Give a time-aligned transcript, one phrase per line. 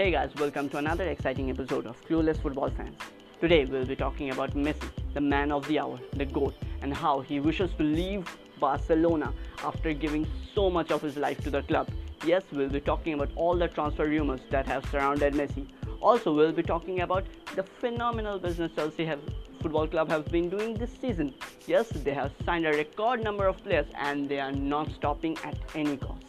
[0.00, 2.96] Hey guys, welcome to another exciting episode of Clueless Football Fans.
[3.38, 7.20] Today we'll be talking about Messi, the man of the hour, the GOAT, and how
[7.20, 8.26] he wishes to leave
[8.58, 11.90] Barcelona after giving so much of his life to the club.
[12.24, 15.66] Yes, we'll be talking about all the transfer rumors that have surrounded Messi.
[16.00, 19.20] Also, we'll be talking about the phenomenal business Chelsea have,
[19.60, 21.34] Football Club have been doing this season.
[21.66, 25.58] Yes, they have signed a record number of players and they are not stopping at
[25.74, 26.24] any cost.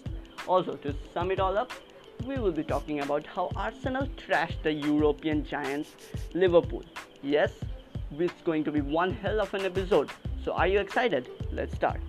[0.45, 1.71] Also, to sum it all up,
[2.25, 5.95] we will be talking about how Arsenal trashed the European giants
[6.33, 6.83] Liverpool.
[7.21, 7.51] Yes,
[8.17, 10.09] it's going to be one hell of an episode.
[10.43, 11.29] So, are you excited?
[11.51, 12.01] Let's start.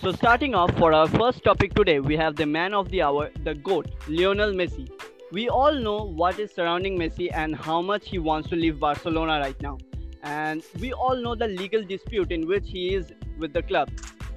[0.00, 3.30] So, starting off for our first topic today, we have the man of the hour,
[3.42, 4.90] the GOAT, Lionel Messi.
[5.32, 9.40] We all know what is surrounding Messi and how much he wants to leave Barcelona
[9.40, 9.78] right now
[10.23, 13.89] And we all know the legal dispute in which he is with the club.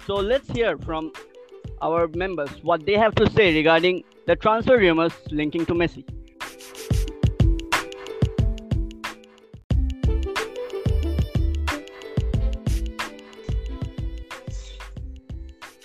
[0.07, 1.13] So, let's hear from
[1.81, 6.05] our members what they have to say regarding the transfer rumors linking to Messi.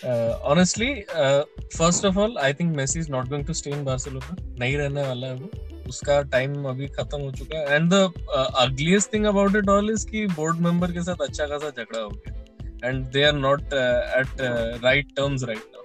[0.03, 3.83] Uh, honestly, uh, first of all, I think Messi is not going to stay in
[3.83, 4.37] Barcelona.
[4.59, 8.12] नहीं रहने वाला है वो उसका time अभी खत्म हो चुका है। And the
[8.58, 12.08] ugliest thing about it all is कि बोर्ड मेंबर के साथ अच्छा खासा झगड़ा हो
[12.08, 14.40] गया। And they are not at
[14.84, 15.82] right terms right now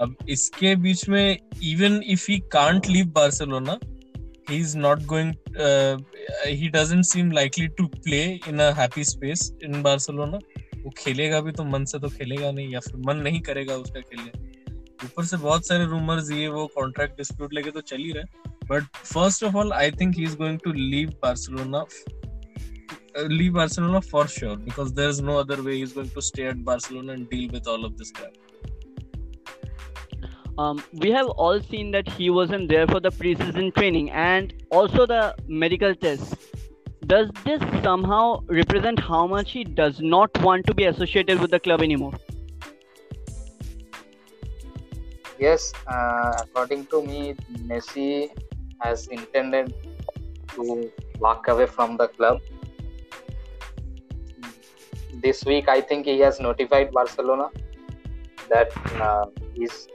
[0.00, 3.78] अब इसके बीच में even if he can't leave Barcelona
[4.50, 5.30] he is not going
[5.62, 5.96] uh,
[6.60, 10.38] he doesn't seem likely to play in a happy space in barcelona.
[10.84, 14.00] वो खेलेगा भी तो मन से तो खेलेगा नहीं या फिर मन नहीं करेगा उसका
[14.00, 14.30] खेलने।
[15.04, 18.24] ऊपर से बहुत सारे रूमर्स ये वो कॉन्ट्रैक्ट डिस्प्यूट लेके तो चल ही रहे
[18.68, 21.84] But first of all, I think he's going to leave Barcelona.
[23.16, 26.62] Uh, leave Barcelona for sure because there's no other way he's going to stay at
[26.64, 28.32] Barcelona and deal with all of this crap.
[30.58, 35.06] Um, we have all seen that he wasn't there for the preseason training and also
[35.06, 36.34] the medical test.
[37.06, 41.60] Does this somehow represent how much he does not want to be associated with the
[41.60, 42.12] club anymore?
[45.38, 47.34] Yes, uh, according to me,
[47.66, 48.30] Messi
[48.80, 49.74] has intended
[50.54, 52.40] to walk away from the club.
[55.14, 57.50] This week, I think he has notified Barcelona
[58.48, 59.88] that uh, he's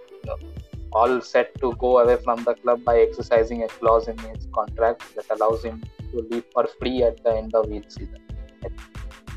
[0.92, 5.04] all set to go away from the club by exercising a clause in his contract
[5.16, 8.22] that allows him to leave for free at the end of each season.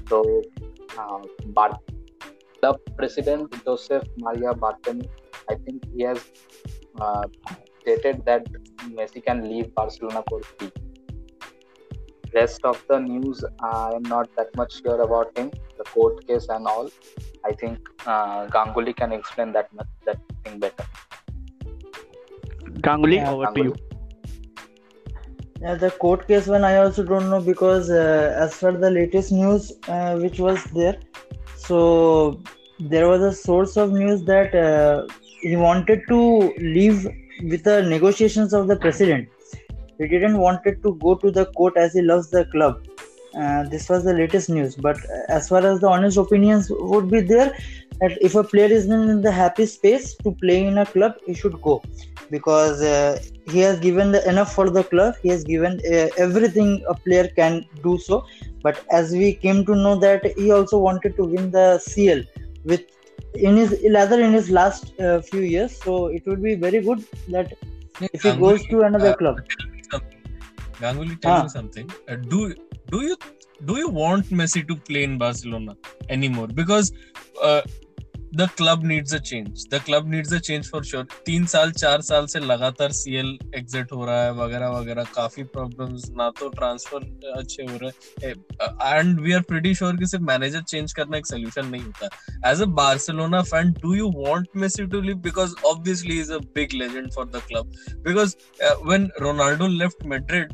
[0.08, 0.42] So,
[0.98, 1.22] uh,
[2.60, 5.08] club president Joseph Maria Bartomeu,
[5.48, 6.20] I think he has
[7.00, 7.24] uh,
[7.86, 8.44] stated that
[8.98, 10.72] Messi can leave Barcelona for free.
[12.34, 16.48] Rest of the news, I am not that much sure about him, the court case
[16.48, 16.90] and all.
[17.44, 20.86] I think uh, Ganguly can explain that much, that thing better.
[22.86, 23.74] Ganguly, Yeah, over to you.
[25.60, 29.32] Yeah, the court case one I also don't know because uh, as per the latest
[29.32, 30.98] news uh, which was there,
[31.56, 32.42] so
[32.78, 35.06] there was a source of news that uh,
[35.40, 36.20] he wanted to
[36.58, 37.06] leave
[37.42, 39.28] with the negotiations of the president.
[39.98, 42.84] He didn't wanted to go to the court as he loves the club.
[43.34, 44.76] Uh, this was the latest news.
[44.76, 44.98] But
[45.28, 47.56] as far as the honest opinions would be there,
[48.00, 51.34] that if a player is in the happy space to play in a club, he
[51.34, 51.82] should go
[52.30, 53.18] because uh,
[53.50, 57.28] he has given the enough for the club he has given uh, everything a player
[57.28, 58.24] can do so
[58.62, 62.22] but as we came to know that he also wanted to win the cl
[62.64, 62.82] with
[63.38, 67.04] in his rather in his last uh, few years so it would be very good
[67.28, 67.52] that
[68.12, 69.40] if he goes to another uh, club
[70.80, 71.42] Ganguly, tell Ah.
[71.42, 71.90] me something.
[72.08, 72.54] Uh, do
[72.90, 73.16] do you
[73.64, 75.74] do you want Messi to play in Barcelona
[76.10, 76.48] anymore?
[76.48, 76.92] Because
[78.38, 79.64] the club needs a change.
[79.72, 81.04] The club needs a change for sure.
[81.26, 86.08] तीन साल, चार साल से लगातार CL exit हो रहा है, वगैरह वगैरह। काफ़ी प्रॉब्लम्स
[86.10, 88.34] ना तो ट्रांसफ़र अच्छे हो रहे हैं।
[88.98, 92.62] And we are pretty sure कि सिर्फ़ मैनेजर चेंज करना एक सोल्यूशन नहीं होता। As
[92.62, 97.12] a Barcelona fan do you want Messi to leave because obviously is a big legend
[97.14, 97.72] for the club
[98.08, 100.52] because when Ronaldo left Madrid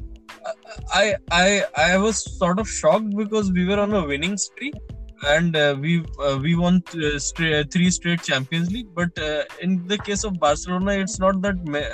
[0.97, 1.49] I I
[1.81, 4.79] I was sort of shocked because we were on a winning streak.
[5.27, 8.95] And uh, we uh, we won uh, straight, three straight Champions League.
[8.95, 11.87] But uh, in the case of Barcelona, it's not that me-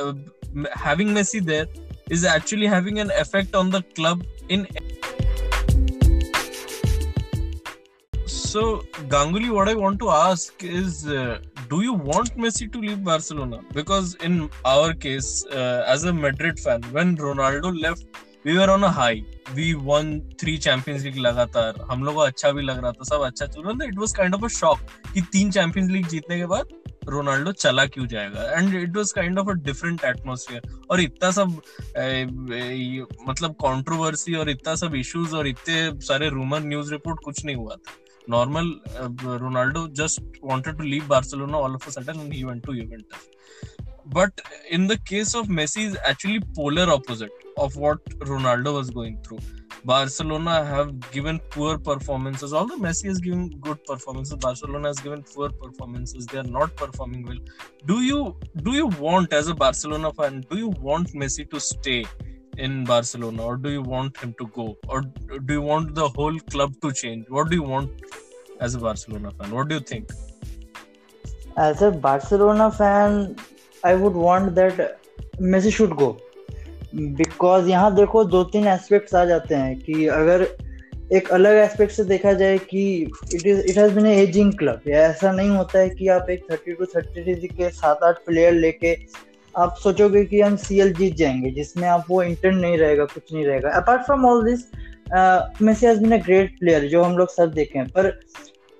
[0.00, 0.12] uh,
[0.72, 1.66] having Messi there
[2.10, 4.66] is actually having an effect on the club in.
[8.26, 13.04] So Ganguly, what I want to ask is, uh, do you want Messi to leave
[13.04, 13.60] Barcelona?
[13.72, 18.06] Because in our case, uh, as a Madrid fan, when Ronaldo left,
[18.46, 22.50] we were on a high we won three Champions League लगातार। हम लोग को अच्छा
[22.50, 24.80] भी लग रहा था सब अच्छा। चल रहा था it was kind of a shock
[25.14, 26.68] कि तीन चैंपियंस लीग जीतने के बाद
[27.08, 28.42] रोनाल्डो चला क्यों जाएगा?
[28.52, 31.60] And it was kind of a different atmosphere और इतना सब
[31.96, 37.44] ए, ए, मतलब कंट्रोवर्सी और इतना सब इश्यूज़ और इतने सारे रूमर न्यूज़ रिपोर्ट कुछ
[37.44, 37.94] नहीं हुआ था।
[38.30, 38.74] Normal
[39.40, 40.20] Ronaldo just
[40.52, 43.28] just to leave all of a sudden and he went to Juventus.
[44.06, 49.18] But in the case of Messi, is actually polar opposite of what Ronaldo was going
[49.22, 49.38] through.
[49.84, 52.52] Barcelona have given poor performances.
[52.52, 56.26] Although Messi has given good performances, Barcelona has given poor performances.
[56.26, 57.38] They are not performing well.
[57.86, 60.44] Do you do you want as a Barcelona fan?
[60.50, 62.04] Do you want Messi to stay
[62.58, 66.38] in Barcelona, or do you want him to go, or do you want the whole
[66.54, 67.26] club to change?
[67.28, 67.90] What do you want
[68.60, 69.50] as a Barcelona fan?
[69.50, 70.10] What do you think?
[71.56, 73.36] As a Barcelona fan,
[73.86, 76.16] I would want that Messi should go
[76.94, 80.46] because यहाँ देखो दो तीन aspects आ जाते हैं कि अगर
[81.12, 82.82] एक अलग एस्पेक्ट से देखा जाए कि
[83.34, 86.72] it is it has been ageing club ऐसा नहीं होता है कि आप एक थर्टी
[86.72, 88.96] टू थर्टी थ्री के सात आठ प्लेयर लेके
[89.54, 93.32] आप सोचोगे कि हम सी एल जीत जाएँगे, जिसमें आप वो इंटर्न नहीं रहेगा, कुछ
[93.32, 93.70] नहीं रहेगा.
[93.72, 94.64] Apart from all this
[95.62, 97.88] Messi has been a great player जो हम लोग सब देखे हैं.
[97.88, 98.20] पर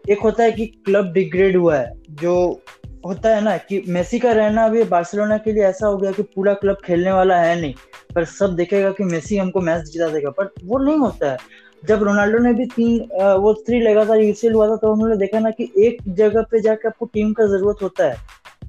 [0.05, 2.62] एक होता है कि क्लब डिग्रेड हुआ है, जो
[3.06, 6.23] होता है ना कि मेसी का रहना अभी बार्सिलोना के लिए ऐसा हो गया कि
[6.25, 7.75] पूरा क्लब खेलने वाला है नहीं,
[8.14, 11.38] पर सब देखेगा कि मेसी हमको मैच जिता देगा, पर वो नहीं होता है।
[11.82, 12.99] जब रोनाल्डो ने भी तीन
[13.41, 16.88] वो थ्री लगातार यूसीएल हुआ था तो उन्होंने देखा ना कि एक जगह पे जाके
[16.88, 18.17] आपको टीम का ज़रूरत होता है।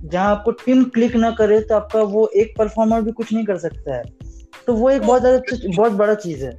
[0.03, 3.57] जहाँ आपको टीम क्लिक ना करे तो आपका वो एक परफॉर्मर भी कुछ नहीं कर
[3.57, 4.03] सकता है।
[4.67, 6.51] तो वो एक बहुत ज़्यादा बहुत बड़ा चीज़ है।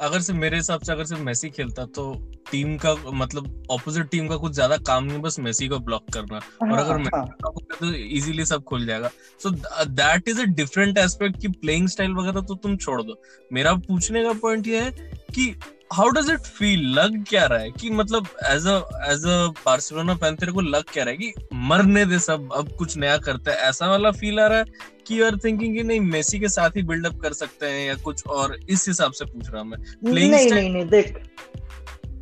[0.00, 2.12] अगर सिर्फ़ मेरे हिसाब से अगर सिर्फ़ मेसी खेलता तो
[2.50, 6.40] टीम का मतलब ऑपोजिट टीम का कुछ ज़्यादा काम नहीं बस मेसी को ब्लॉक करना।
[6.62, 7.24] हाँ, और अगर हाँ.
[7.72, 9.10] तो इजीली सब खुल जाएगा।
[9.40, 13.20] So that is a different aspect की प्लेइंग स्टाइल वगैरह तो तुम छोड़ दो।
[13.52, 14.90] मेरा पूछने का पॉइंट ये है
[15.30, 15.54] कि
[15.90, 17.70] हाउ डज इट फील लग क्या रहा है?
[17.70, 18.76] कि मतलब as a
[19.10, 19.36] as a
[19.66, 23.16] Barcelona fan तेरे को लग क्या रहा है कि मरने दे सब अब कुछ नया
[23.18, 23.58] करते हैं?
[23.58, 24.64] ऐसा वाला फील आ रहा है
[25.06, 27.94] कि यू आर थिंकिंग कि नहीं मेसी के साथ ही बिल्डअप कर सकते हैं या
[27.94, 28.56] कुछ और?
[28.68, 29.78] इस हिसाब से पूछ रहा हूँ मैं।
[30.12, 31.18] नहीं नहीं नहीं नहीं देख।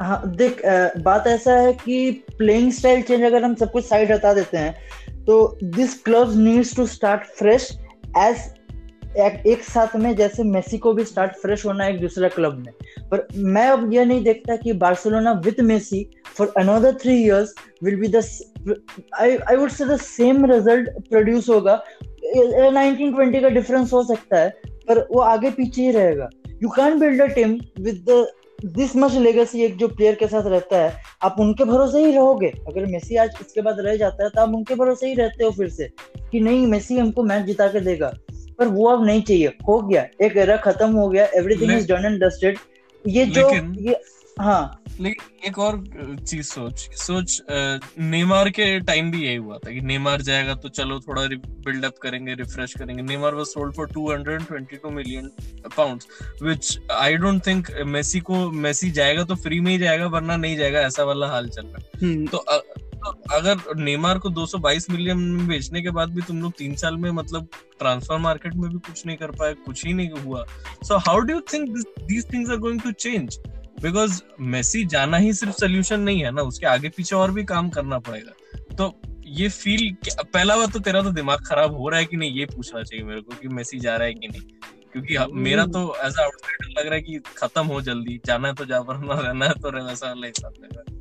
[0.02, 0.60] हाँ देख
[0.98, 5.24] बात ऐसा है कि प्लेइंग स्टाइल चेंज अगर हम सब कुछ साइड हटा देते हैं
[5.24, 7.68] तो this club needs to start fresh
[8.18, 8.38] as
[9.12, 12.72] एक, एक साथ में जैसे मेसी को भी स्टार्ट फ्रेश होना एक दूसरा क्लब में।
[13.10, 16.04] पर मैं अब यह नहीं देखता कि Barcelona with Messi
[16.36, 17.54] for another three years
[17.84, 18.22] will be the
[19.20, 21.82] I I would say the same result produce होगा।
[22.24, 24.48] 1920 का डिफरेंस हो सकता है
[24.88, 26.28] पर वो आगे पीछे ही रहेगा।
[26.62, 28.26] You can build a team with the
[28.76, 30.92] this much legacy एक जो प्लेयर के साथ रहता है
[31.22, 34.54] आप उनके भरोसे ही रहोगे। अगर मेसी आज इसके बाद रह जाता है तो आप
[34.54, 35.88] उनके भरोसे ही रहते हो फिर से
[36.30, 38.12] कि नहीं मेसी हमको मैच जिता के देगा।
[38.62, 42.04] पर वो अब नहीं चाहिए। हो गया। एक एरा खत्म हो गया। Everything is done
[42.04, 42.58] and dusted
[43.04, 43.50] ये जो
[43.82, 44.00] ये
[44.40, 45.74] हाँ। लेकिन एक और
[46.28, 47.42] चीज़ सोच। सोच
[48.00, 51.22] नेमार के टाइम भी यही हुआ था कि नेमार जाएगा तो चलो थोड़ा
[51.66, 55.30] बिल्डअप करेंगे रिफ्रेश करेंगे। Neymar was sold for 222 million
[55.76, 56.06] pounds
[56.42, 60.56] which I don't think Messi को मेसी जाएगा तो फ्री में ही जाएगा वरना नहीं
[60.56, 62.38] जाएगा। ऐसा वाला हाल चल रहा है। हम्म। तो
[63.04, 66.96] तो अगर नेमार को 222 मिलियन में बेचने के बाद भी तुम लोग तीन साल
[66.96, 70.44] में मतलब ट्रांसफ़र मार्केट में भी कुछ नहीं कर पाए कुछ ही नहीं हुआ।
[70.82, 73.38] So how do you think these things are going to change
[73.82, 77.70] because Messi जाना ही सिर्फ़ सोल्यूशन नहीं है ना उसके आगे पीछे और भी काम
[77.70, 78.32] करना पड़ेगा।
[78.76, 78.92] तो
[79.32, 82.46] ये फील पहला बात तो तेरा तो दिमाग खराब हो रहा है कि नहीं ये
[82.46, 84.42] पूछना चाहिए मेरे को कि मेसी जा रहा है कि नहीं।
[84.92, 88.64] क्योंकि मेरा तो ऐसा आउटसाइडर लग रहा है कि खत्म हो जल्दी जाना है तो
[88.64, 90.91] जा वरना रहना है तो वैसा वाला हिसाब लग रहा है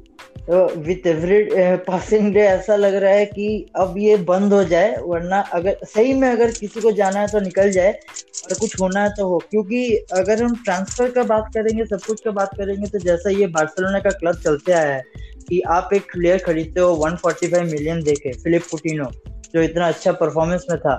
[0.50, 1.44] विथ एवरी
[1.88, 6.14] पासिंग डे ऐसा लग रहा है कि अब ये बंद हो जाए, वरना अगर, सही
[6.14, 9.38] में अगर किसी को जाना है तो निकल जाए, और कुछ होना है तो हो।
[9.52, 9.84] क्योंकि
[10.14, 14.00] अगर हम ट्रांसफ़र का बात करेंगे, सब कुछ का बात करेंगे तो जैसा ये बार्सिलोना
[14.00, 15.04] का क्लब चलते आया है
[15.50, 19.10] कि आप एक प्लेयर खरीदते हो 145 मिलियन देके फिलिप पुटिनो
[19.54, 20.96] जो इतना अच्छा परफॉर्मेंस में था।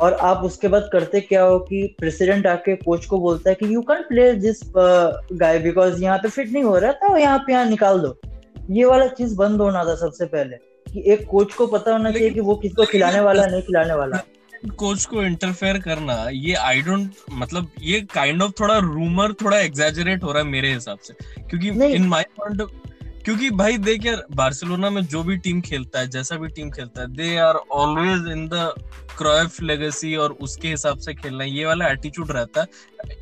[0.00, 3.74] और आप उसके बाद करते क्या हो कि प्रेसिडेंट आके कोच को बोलता है कि
[3.74, 7.52] you can play this guy because यहाँ पे फिट नहीं हो रहा था यहाँ पे
[7.52, 8.16] यहाँ निकाल दो।
[8.70, 10.56] ये वाला चीज़ बंद होना था सबसे पहले
[10.86, 14.22] कि एक कोच को पता होना चाहिए कि वो किसको खिलाने वाला नहीं खिलाने वाला।
[14.78, 20.22] कोच को इंटरफेयर करना ये आई डोंट मतलब ये काइंड ऑफ़ थोड़ा रूमर थोड़ा एग्जैजरेट
[20.22, 22.62] हो रहा है मेरे हिसाब से। क्योंकि इन माय पॉइंट
[23.24, 27.00] क्योंकि भाई देख यार बार्सिलोना में जो भी टीम खेलता है जैसा भी टीम खेलता
[27.00, 28.72] है they are always in the
[29.18, 32.66] Cruyff legacy और उसके हिसाब से खेलना ये वाला एटीट्यूड रहता है।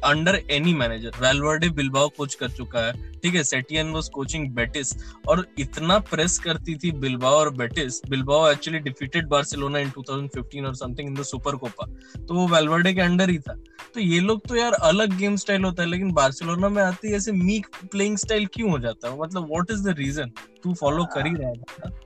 [0.05, 4.93] Under any manager Valverde Bilbao coach कर चुका है। ठीक है सेटियन वाज कोचिंग बेटिस
[5.29, 10.75] और इतना प्रेस करती थी बिल्बाओ और Betis Bilbao actually defeated Barcelona in 2015 और
[10.75, 11.87] something in the Super Copa
[12.19, 13.55] तो वो वेलवर्डे के अंडर ही था।
[13.95, 17.33] तो ये लोग तो यार अलग गेम स्टाइल होता है, लेकिन बार्सिलोना में आती ऐसे
[17.33, 19.19] मीक प्लेइंग स्टाइल क्यों हो जाता है?
[19.21, 20.33] मतलब व्हाट इज़ द रीजन
[20.63, 22.03] तू फॉलो कर ही रहा है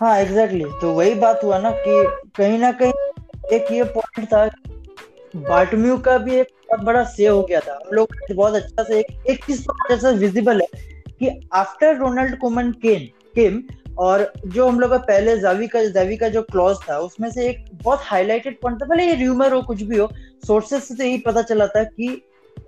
[0.00, 0.80] हाँ एग्जैक्टली exactly.
[0.80, 2.04] तो वही बात हुआ ना कि
[2.36, 2.92] कहीं ना कहीं
[3.52, 4.46] एक ये पॉइंट था
[5.38, 8.98] बार्टम्यू का भी एक बहुत बड़ा सेव हो गया था। हम लोग बहुत अच्छा से
[8.98, 10.66] एक, एक चीज़ तो जैसा विजिबल है
[11.20, 13.62] कि after Ronald Koeman can came
[13.98, 17.48] और जो हम लोग का पहले जावी का जावी का जो क्लॉज था उसमें से
[17.48, 20.08] एक बहुत हाईलाइटेड पॉइंट था। भले ये र्यूमर हो कुछ भी हो
[20.46, 22.08] सोर्सेस से तो यही पता चला था कि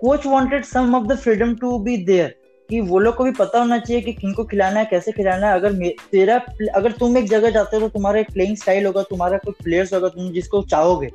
[0.01, 2.35] coach wanted some of the freedom to be there
[2.69, 5.53] कि वो लोग को भी पता होना चाहिए कि किनको खिलाना है कैसे खिलाना है।
[5.55, 5.73] अगर
[6.11, 6.35] तेरा
[6.75, 9.93] अगर तुम एक जगह जाते हो तो तुम्हारा एक प्लेइंग स्टाइल होगा तुम्हारा कोई प्लेयर्स
[9.93, 11.09] होगा तुम जिसको चाहोगे।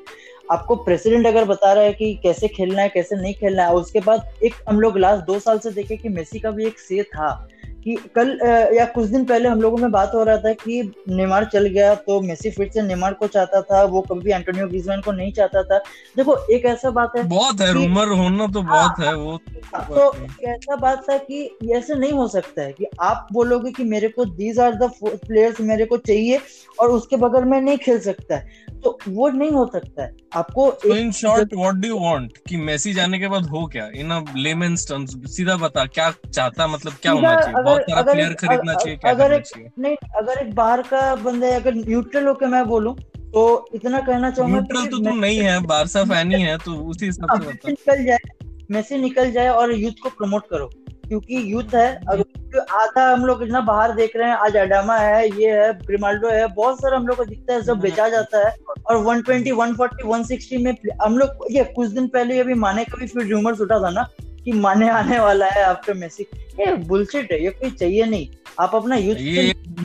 [0.52, 4.00] आपको प्रेसिडेंट अगर बता रहा है कि कैसे खेलना है, कैसे नहीं खेलना है उसके
[4.00, 7.02] बाद एक हम लोग लास्ट दो साल से देखे कि मेसी का भी एक से
[7.02, 7.48] था।
[7.84, 8.38] कि कल
[8.76, 11.94] या कुछ दिन पहले हम लोगों में बात हो रहा था कि नेमार चल गया
[11.94, 15.62] तो मेसी फिर से नेमार को चाहता था वो कभी एंटोनियो ग्रीजमैन को नहीं चाहता
[15.62, 15.78] था।
[16.16, 19.38] देखो एक ऐसा बात है बहुत है रूमर होना तो बहुत है वो
[19.74, 20.10] तो
[20.48, 24.24] ऐसा बात था कि ऐसे नहीं हो सकता है कि आप बोलोगे कि मेरे को
[24.24, 26.40] दीज आर द प्लेयर्स मेरे को चाहिए
[26.80, 30.72] और उसके बगल में नहीं खेल सकता है। तो वो नहीं हो सकता है। आपको
[30.86, 33.88] in short what do you want कि मेसी जाने के बाद हो क्या?
[33.96, 37.73] इन अ लेमन्स टर्म्स सीधा बता क्या चाहता मतलब क्या होना चाहिए?
[37.74, 41.74] बहुत सारा प्लेयर खरीदना चाहिए क्या अगर एक नहीं अगर एक बाहर का बंदा अगर
[41.76, 42.94] न्यूट्रल होकर मैं बोलूँ
[43.34, 47.06] तो इतना कहना चाहूँगा न्यूट्रल तो तुम नहीं है बारसा फ़ैन ही है तो उसी
[47.06, 50.70] हिसाब से बता निकल जाए मेसी निकल जाए और यूथ को प्रमोट करो
[51.08, 55.26] क्योंकि यूथ है अगर आधा हम लोग इतना बाहर देख रहे हैं आज अडामा है
[55.40, 58.54] ये है ग्रिमाल्डो है बहुत सारा हम लोग को दिखता है सब बेचा जाता है
[58.86, 63.06] और 120, 140, 160 में हम लोग ये कुछ दिन पहले अभी माने का भी
[63.06, 64.06] फिर रूमर्स उठा था ना
[64.44, 66.26] कि माने आने वाला है आफ्टर मेसी।
[66.60, 68.28] ये बुलशिट है ये कोई चाहिए नहीं।
[68.60, 69.14] आप अपना यूथ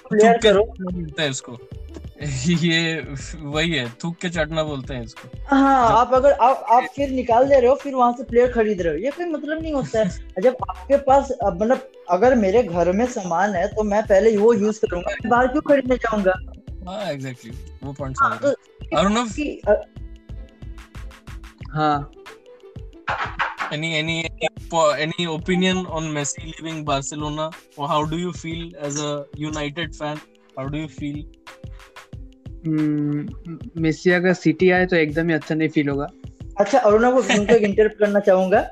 [0.09, 0.73] प्लेयर करो।
[1.23, 1.59] इसको।
[2.47, 3.07] ये
[3.39, 7.47] वही है थूक के चटना बोलते हैं इसको। हाँ आप अगर आप आप फिर निकाल
[7.49, 9.99] दे रहे हो फिर वहाँ से प्लेयर खरीद रहे हो। ये कोई मतलब नहीं होता
[9.99, 14.53] है। जब आपके पास मतलब अगर मेरे घर में सामान है तो मैं पहले वो
[14.53, 16.33] यूज़ करूँगा बाहर क्यों खरीदने जाऊँगा?
[16.87, 17.51] हाँ एग्जैक्टली
[17.83, 18.49] वो पॉइंट हाँ, तो
[18.97, 19.27] अरुणव?
[21.71, 22.11] हाँ।
[23.71, 24.15] Any any
[25.05, 30.19] any opinion on Messi leaving Barcelona or how do you feel as a United fan
[30.57, 31.23] how do you feel
[33.81, 36.07] Messi अगर सिटी आए तो एकदम ही अच्छा नहीं फील होगा
[36.59, 37.21] अच्छा अरुणा को
[37.55, 38.69] इंटरप्ट करना चाहूँगा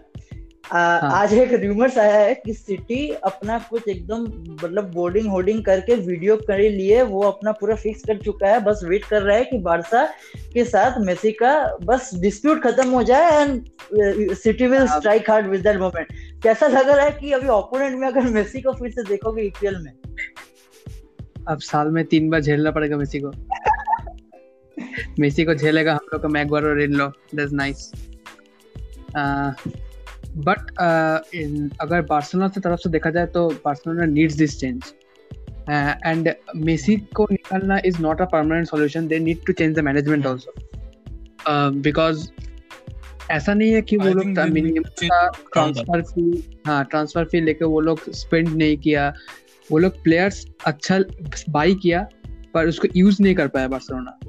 [0.71, 1.11] हाँ.
[1.11, 4.23] आज एक रूमर्स आया है कि सिटी अपना कुछ एकदम
[4.63, 8.81] मतलब बोर्डिंग होर्डिंग करके वीडियो कर लिए वो अपना पूरा फिक्स कर चुका है। बस
[8.83, 10.05] वेट कर रहा है कि बारसा
[10.53, 13.65] के साथ मेसी का बस डिस्प्यूट खत्म हो जाए and
[14.33, 16.07] City will strike hard with that moment
[16.43, 19.77] कैसा लग रहा है कि अभी ओपोनेंट में अगर मेसी को फिर से देखोगे ईपीएल
[19.77, 19.91] में?
[21.47, 23.31] अब साल में तीन बार झेलना पड़ेगा मेसी को।
[25.19, 27.91] मेसी को झेलेगा हम लोग का मैगवर और इन लो दैट्स नाइस
[30.37, 30.59] बट
[31.81, 34.93] अगर बार्सिलोना से तरफ़ से देखा जाए तो Barcelona needs this change
[36.05, 40.27] and Messi को निकालना is not a permanent solution they need to change the management
[40.27, 40.53] also
[41.81, 42.29] because
[43.31, 44.33] ऐसा नहीं है कि वो लोग
[45.53, 49.13] ट्रांसफ़र फ़ी हाँ ट्रांसफ़र फ़ी लेके वो लोग स्पेंड नहीं किया.
[49.71, 50.99] वो लोग प्लेयर्स अच्छा
[51.49, 52.07] बाई किया
[52.53, 54.19] पर उसको यूज़ नहीं कर पाया Barcelona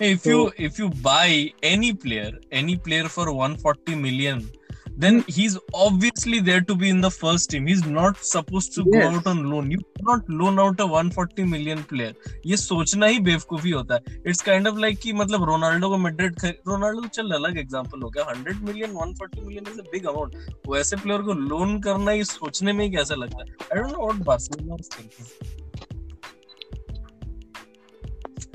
[0.00, 4.50] if so, you if you buy any player any player for 140 million
[4.96, 5.30] then hmm.
[5.30, 9.02] he's obviously there to be in the first team he's not supposed to yes.
[9.02, 12.12] go out on loan you cannot loan out a 140 million player
[12.46, 16.40] ये सोचना ही बेवकूफ़ी होता है it's kind of like कि मतलब Ronaldo को Madrid
[16.68, 20.36] Ronaldo चल अलग एग्जांपल हो गया 100 million 140 million is a big amount
[20.68, 24.06] वैसे प्लेयर को लोन करना ही सोचने में ही कैसा लगता है I don't know
[24.06, 25.62] what Barcelona is thinking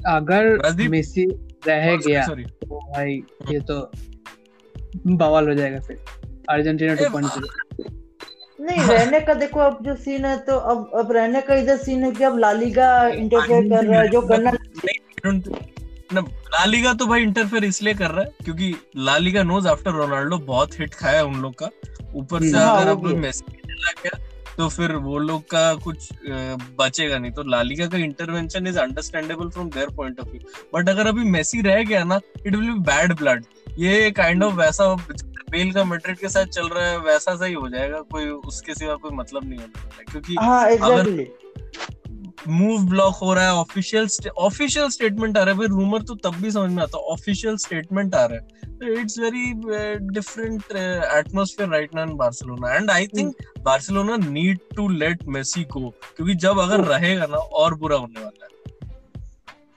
[0.07, 1.25] अगर मेसी
[1.67, 3.91] रह गया तो भाई ये तो
[5.07, 5.97] बवाल हो जाएगा फिर।
[6.49, 7.31] अर्जेंटीना टू पॉइंट
[8.61, 12.03] नहीं रहने का देखो अब जो सीन है तो अब अब रहने का इधर सीन
[12.03, 14.51] है कि अब लालीगा इंटरफेयर कर रहा है जो करना
[16.53, 20.93] लालीगा तो भाई इंटरफेयर इसलिए कर रहा है क्योंकि La Liga knows after Ronaldo बहुत हिट
[20.93, 21.69] खाया उन लोग का।
[22.15, 24.28] ऊपर से हाँ, अगर अब मेसी चला गया
[24.59, 26.09] तो फिर वो लोग का कुछ
[26.79, 30.39] बचेगा नहीं। तो लालिका का intervention is understandable from their point of view
[30.73, 33.45] but अगर अभी मेसी रह गया ना it will be bad blood
[33.79, 34.93] ये काइंड ऑफ़ वैसा
[35.51, 38.95] बेल का मैड्रिड के साथ चल रहा है वैसा सही हो जाएगा। कोई उसके सिवा
[38.95, 41.25] कोई मतलब नहीं होने क्योंकि हाँ, exactly.
[42.47, 44.07] मूव ब्लॉक हो रहा है ऑफिशियल
[44.39, 48.15] ऑफिशियल स्टेटमेंट आ रहा है। भाई रूमर तो तब भी समझ में आता ऑफिशियल स्टेटमेंट
[48.15, 49.53] आ रहा है। It's very
[50.09, 50.75] different
[51.17, 56.35] atmosphere right now in Barcelona and I think Barcelona need to let Messi go क्योंकि
[56.35, 58.57] जब अगर रहेगा ना और बुरा होने वाला है।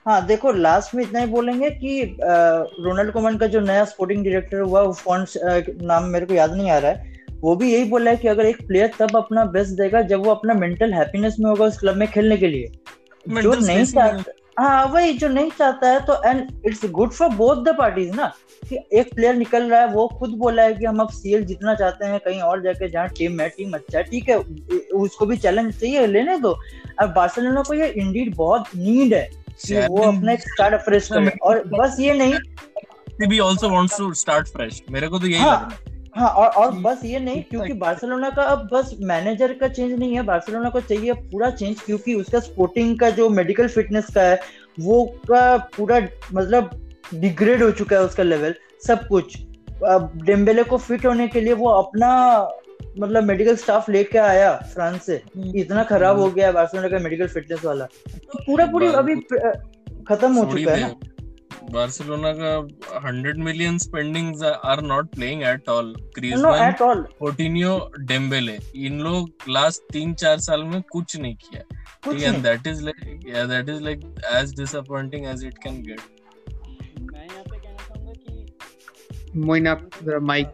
[0.05, 4.59] हाँ देखो लास्ट में इतना ही बोलेंगे कि रोनाल्ड कोमन का जो नया स्पोर्टिंग डायरेक्टर
[4.59, 5.37] हुआ वो फॉन्ट
[5.81, 7.12] नाम मेरे को याद नहीं आ रहा है।
[7.43, 10.31] वो भी यही बोला है कि अगर एक प्लेयर तब अपना बेस्ट देगा जब वो
[10.31, 12.71] अपना मेंटल हैप्पीनेस में होगा उस क्लब में खेलने के लिए।
[13.25, 17.63] जो नहीं चाहता हाँ वही जो नहीं चाहता है तो and it's good for both
[17.65, 18.25] the parties ना
[18.69, 21.73] कि एक प्लेयर निकल रहा है वो खुद बोला है कि हम अब सीएल जीतना
[21.75, 24.37] चाहते हैं कहीं और जाके जहाँ टीम है टीम अच्छा है ठीक है
[24.95, 26.55] उसको भी चैलेंज चाहिए लेने दो।
[26.99, 29.29] अब बार्सिलोना को ये इंडीड बहुत नीड है
[29.65, 34.53] कि वो अपना स्टार्ट अफ्रेश करे। और बस ये नहीं भी also wants to start
[34.53, 37.41] fresh मेरे को तो यही हाँ, लग रहा है। हाँ और और बस ये नहीं
[37.43, 41.79] क्योंकि बार्सिलोना का अब बस मैनेजर का चेंज नहीं है बार्सिलोना को चाहिए पूरा चेंज
[41.79, 44.39] क्योंकि उसका स्पोर्टिंग का जो मेडिकल फिटनेस का है
[44.79, 45.99] वो का पूरा
[46.33, 46.69] मतलब
[47.13, 48.53] डिग्रेड हो चुका है उसका लेवल
[48.87, 49.37] सब कुछ।
[49.87, 52.09] अब डेम्बेले को फिट होने के लिए वो अपना
[52.99, 55.21] मतलब मेडिकल स्टाफ लेके आया फ्रांस से।
[55.55, 60.33] इतना खराब हो गया है बार्सिलोना का मेडिकल फिटनेस वाला। तो पूरा पूरी अभी खत्म
[60.33, 60.93] हो चुका है। ना
[61.71, 62.51] बार्सिलोना का
[62.99, 68.99] 100 million spendings are not playing at all no Griezmann at all Coutinho Dembele इन
[68.99, 71.61] लोग लास्ट तीन चार साल में कुछ नहीं किया।
[72.03, 73.99] कुछ ठीक है नहीं। That is like yeah that is like
[74.35, 76.01] as disappointing as it can get
[77.11, 79.67] मैं यहाँ पे कहना चाहूँगा कि मोइन
[80.29, 80.47] mic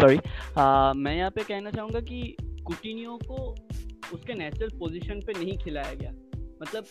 [0.00, 0.16] सॉरी
[1.02, 3.54] मैं यहाँ पे कहना चाहूँगा कि कुटिनियो को
[4.14, 6.10] उसके नेचुरल पोजीशन पे नहीं खिलाया गया।
[6.62, 6.86] मतलब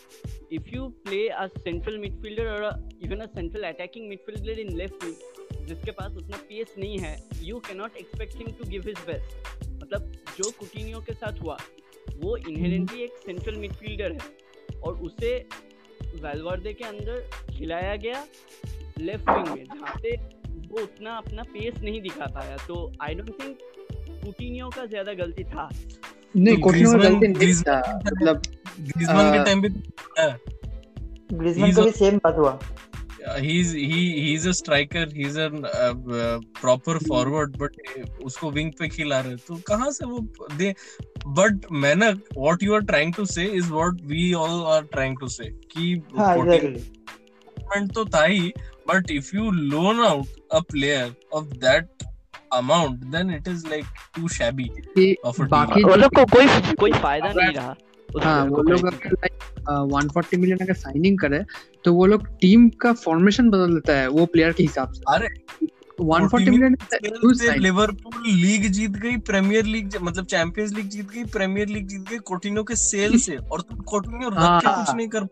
[0.53, 2.63] if you play a central midfielder और
[3.03, 7.59] even a central attacking midfielder in left wing जिसके पास उतना पेस नहीं है you
[7.67, 11.57] can not expect him to give his best मतलब जो कुटिनियो के साथ हुआ
[12.23, 15.33] वो इनहेरेंटली एक सेंट्रल मिडफील्डर है और उसे
[16.23, 17.19] वेलवर्दे के अंदर
[17.49, 18.25] खिलाया गया
[18.99, 20.15] लेफ़्ट विंग में जहाँ पे
[20.67, 23.57] वो उतना अपना पेस नहीं दिखा पाया। तो आई डोंट थिंक
[24.23, 25.69] कुटिनियो का ज़्यादा गलती था।
[26.35, 28.41] नहीं तो कोटिनो का गलती नहीं था। मतलब
[28.79, 29.69] ग्रीजमैन के टाइम पे
[31.37, 32.59] ग्रीजमैन का भी सेम बात हुआ
[33.39, 37.71] he's he he's a striker he's a uh, uh, proper forward but
[38.23, 40.19] उसको विंग पे खिला रहे तो कहाँ से वो
[40.57, 40.73] दे
[41.27, 45.17] बट मैं ना what you are trying to say is what we all are trying
[45.23, 48.51] to say कि हाँ development तो था ही
[48.87, 52.05] but if you loan out a player of that
[52.51, 54.69] amount then it is like too shabby
[55.23, 55.47] of a.
[55.55, 57.75] बाकी को कोई कोई फ़ायदा नहीं रहा
[58.23, 59.15] हाँ वो लोग अगर
[59.69, 61.43] 140 मिलियन अगर साइनिंग करे
[61.85, 65.27] तो वो लोग टीम का फॉर्मेशन बदल देता है वो प्लेयर के हिसाब से। अरे
[66.01, 66.75] 140 मिलियन
[67.35, 72.09] से लिवरपूल लीग जीत गई प्रीमियर लीग मतलब चैंपियंस लीग जीत गई प्रीमियर लीग जीत
[72.09, 75.27] गई कोटिनो के सेल से और तुम कोटिनो रख के हाँ। कुछ नहीं कर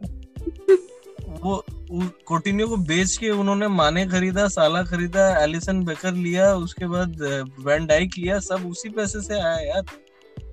[1.43, 1.56] वो
[1.91, 7.15] उ- कोटिनो को बेच के उन्होंने माने खरीदा साला खरीदा एलिसन बेकर लिया उसके बाद
[7.60, 9.84] वैन डाइक लिया सब उसी पैसे से आया यार।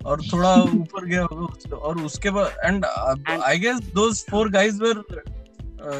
[0.04, 2.84] और थोड़ा ऊपर गया होगा और उसके बाद and
[3.44, 5.04] I guess those four guys were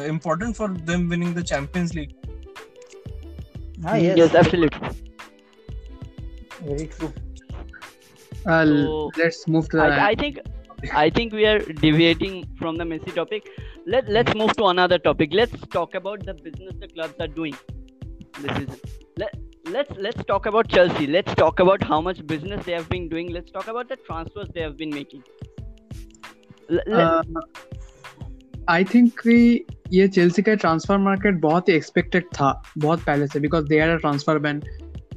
[0.07, 2.09] important for them winning the Champions League
[3.85, 5.01] हाँ yes absolutely
[16.67, 17.53] what the clubs are doing
[19.74, 21.06] Let's let's talk about Chelsea.
[21.06, 23.32] Let's talk about how much business they have been doing.
[23.32, 25.22] Let's talk about the transfers they have been making.
[26.70, 27.54] L- let-
[28.70, 33.40] I think कि ये Chelsea का transfer market बहुत ही expected था बहुत पहले से
[33.40, 34.62] because they had a transfer ban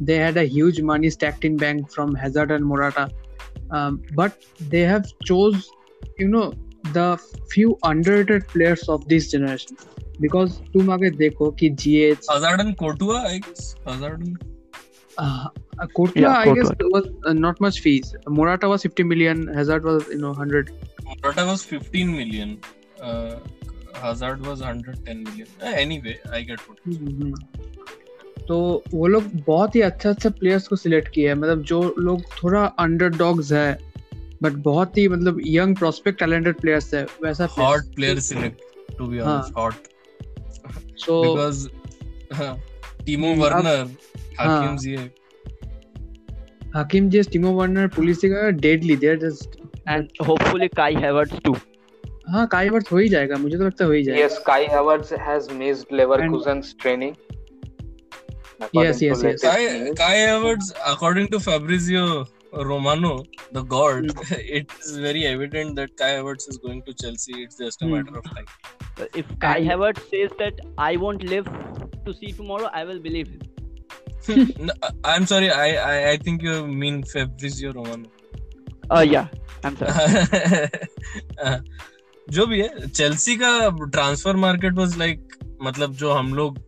[0.02, 3.10] they had a huge money stacked in bank from Hazard and Morata,
[3.72, 5.70] um, but they have chose,
[6.18, 6.54] you know,
[6.94, 7.20] the
[7.52, 9.34] few underrated players of this
[10.21, 13.41] Because तुम अगर देखो कि जी Hazard and Courtois I
[13.89, 14.39] Hazard
[15.93, 20.35] Courtois I guess was not much fees Morata was 50 million Hazard was you know
[20.35, 20.71] 100
[21.07, 22.59] Morata was 15 million
[24.03, 27.35] Hazard was 110 million anyway I get what
[28.49, 32.23] तो वो लोग बहुत ही अच्छे अच्छे प्लेयर्स को सिलेक्ट किए हैं। मतलब जो लोग
[32.23, 33.79] थोड़ा अंडर अंडरडॉग्स है
[34.43, 38.61] बट बहुत ही मतलब यंग प्रोस्पेक्ट टैलेंटेड प्लेयर्स है वैसा hot player select
[38.99, 39.75] to be honest hot
[41.05, 41.69] so Because
[42.33, 42.57] uh,
[43.07, 43.89] Timo Hmm, Werner,
[44.39, 44.49] हाँ.
[44.49, 45.11] Hakim Ziyech.
[46.77, 49.61] Hakim Ziyech Timo Werner Pulisic का deadly there just
[49.93, 51.55] and hopefully Kai Havertz too.
[52.33, 54.67] हाँ काई worth हो ही जाएगा मुझे तो लगता है हो ही जाएगा Yes, Kai
[54.75, 57.17] Havertz has missed Leverkusen's training.
[58.61, 59.23] According Yes, to yes, yes.
[59.25, 59.99] latest Kai, news.
[59.99, 62.05] Kai Havertz, according to Fabrizio
[62.71, 63.13] Romano,
[63.53, 64.11] the god,
[64.57, 67.37] it is very evident that Kai Havertz is going to Chelsea.
[67.43, 67.95] It's just a Hmm.
[67.97, 68.47] matter of time.
[69.15, 71.49] If Kai And- Havertz says that I won't live
[72.07, 73.41] to see tomorrow, I will believe him.
[74.67, 74.73] No,
[75.05, 75.51] I'm sorry.
[75.51, 78.09] I, I I think you mean Fabrizio Romano.
[78.91, 79.27] Uh, yeah,
[79.65, 80.69] I'm sorry.
[81.43, 81.59] Uh,
[82.29, 83.49] जो भी है Chelsea का
[83.95, 86.59] transfer market was like मतलब जो हम लोग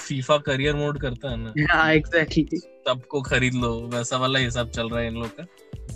[0.00, 4.88] FIFA career mode करता है ना हाँ एग्जैक्टली सबको खरीद लो वैसा वाला हिसाब चल
[4.88, 5.46] रहा है इन लोग का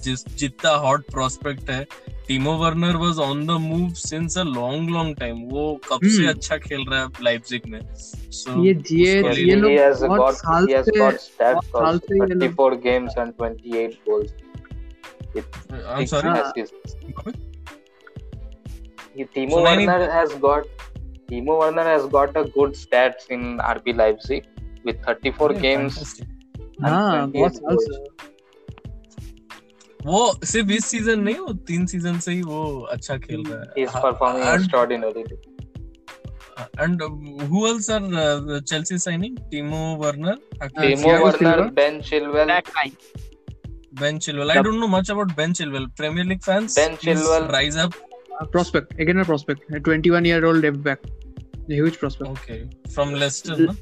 [0.05, 1.85] जिस जितना हॉट प्रोस्पेक्ट है
[2.31, 6.29] Timo Werner was on the move since a long long time वो कब से Hmm.
[6.35, 7.81] अच्छा खेल रहा है लाइप्जिग में
[8.41, 12.35] सो ये ये ये he लोग has बहुत got साल से बहुत साल से ये
[12.35, 14.31] लोग 34 games and 28 goals
[15.37, 16.53] I am sorry हाँ।
[19.35, 20.69] Timo सुनाई नहीं- Werner has got
[21.33, 24.47] Timo Werner has got a good stats in RB Leipzig
[24.87, 27.77] with 34 games and हाँ 28 बहुत साल.
[27.81, 28.30] से
[30.07, 32.61] वो सिर्फ़ इस सीज़न नहीं वो तीन सीज़न से ही वो
[32.93, 34.43] अच्छा खेल रहा है He's performing
[36.83, 37.03] and, and
[37.51, 42.51] who else are uh, Chelsea signing Timo Werner Uh, Timo Werner, Ben Chilwell,
[44.01, 47.51] Ben Chilwell I don't know much about Ben Chilwell Premier League fans Ben Chilwell.
[47.59, 47.95] rise up
[48.57, 51.01] prospect again a prospect a 21 year old left back
[51.71, 52.61] a huge prospect okay
[52.95, 53.75] from Leicester no?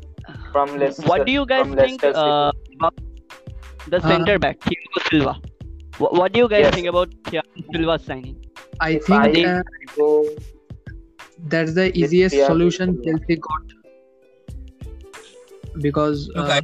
[0.53, 1.07] from Leicester.
[1.11, 2.95] What do you guys think uh, about
[3.93, 5.35] the Uh, center back, Thiago Silva?
[5.99, 6.75] What, what do you guys Yes.
[6.75, 8.37] think about Thiago Silva's signing?
[8.81, 9.93] I If think I- uh, City.
[9.97, 10.25] So,
[11.55, 13.19] that's the easiest Thiago solution Silva.
[13.19, 13.63] Chelsea got
[15.81, 16.61] because Look, uh,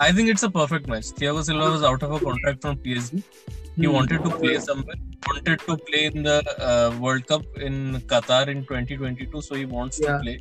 [0.00, 1.06] I, I think it's a perfect match.
[1.20, 3.22] Thiago Silva was out of a contract from PSG.
[3.76, 4.94] He hmm, wanted to play somewhere.
[5.26, 6.38] Wanted to play in the
[6.70, 10.12] uh, World Cup in Qatar in 2022, so he wants Yeah.
[10.18, 10.40] to play.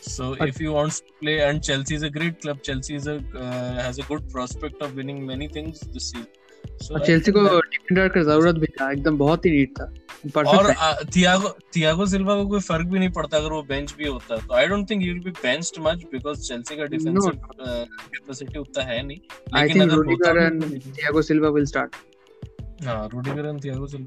[0.00, 2.62] So But- if he wants to play, and Chelsea is a great club.
[2.62, 6.28] Chelsea is a uh, has a good prospect of winning many things this season.
[6.82, 9.84] So और Chelsea को defender की ज़रूरत भी था एकदम बहुत ही need था।
[10.50, 10.72] और
[11.16, 14.54] थियागो थियागो सिल्वा को कोई फ़र्क भी नहीं पड़ता अगर वो बेंच भी होता तो
[14.54, 19.02] I don't think he will be benched much because Chelsea का डिफेंसिव कैपेसिटी उतना है
[19.06, 19.18] नहीं।
[19.54, 21.96] आई लेकिन थिंक अगर Rudiger and Thiago Silva will start
[22.84, 23.42] हाँ Silva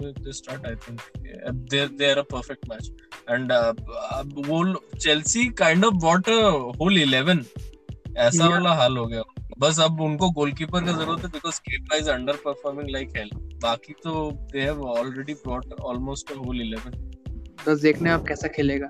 [0.10, 1.02] if they start I think
[1.46, 2.88] uh, they're they're a perfect match.
[3.28, 3.74] And uh,
[4.12, 4.60] uh, वो
[5.06, 6.38] Chelsea kind of bought a
[6.78, 7.42] whole 11
[8.18, 9.22] ऐसा वाला हाल हो गया।
[9.60, 13.30] बस अब उनको गोलकीपर की ज़रूरत है because Kepa is under performing like hell
[13.64, 16.96] बाकी तो they have already brought almost a whole 11
[17.66, 18.88] तो देखने आप कैसा खेलेगा।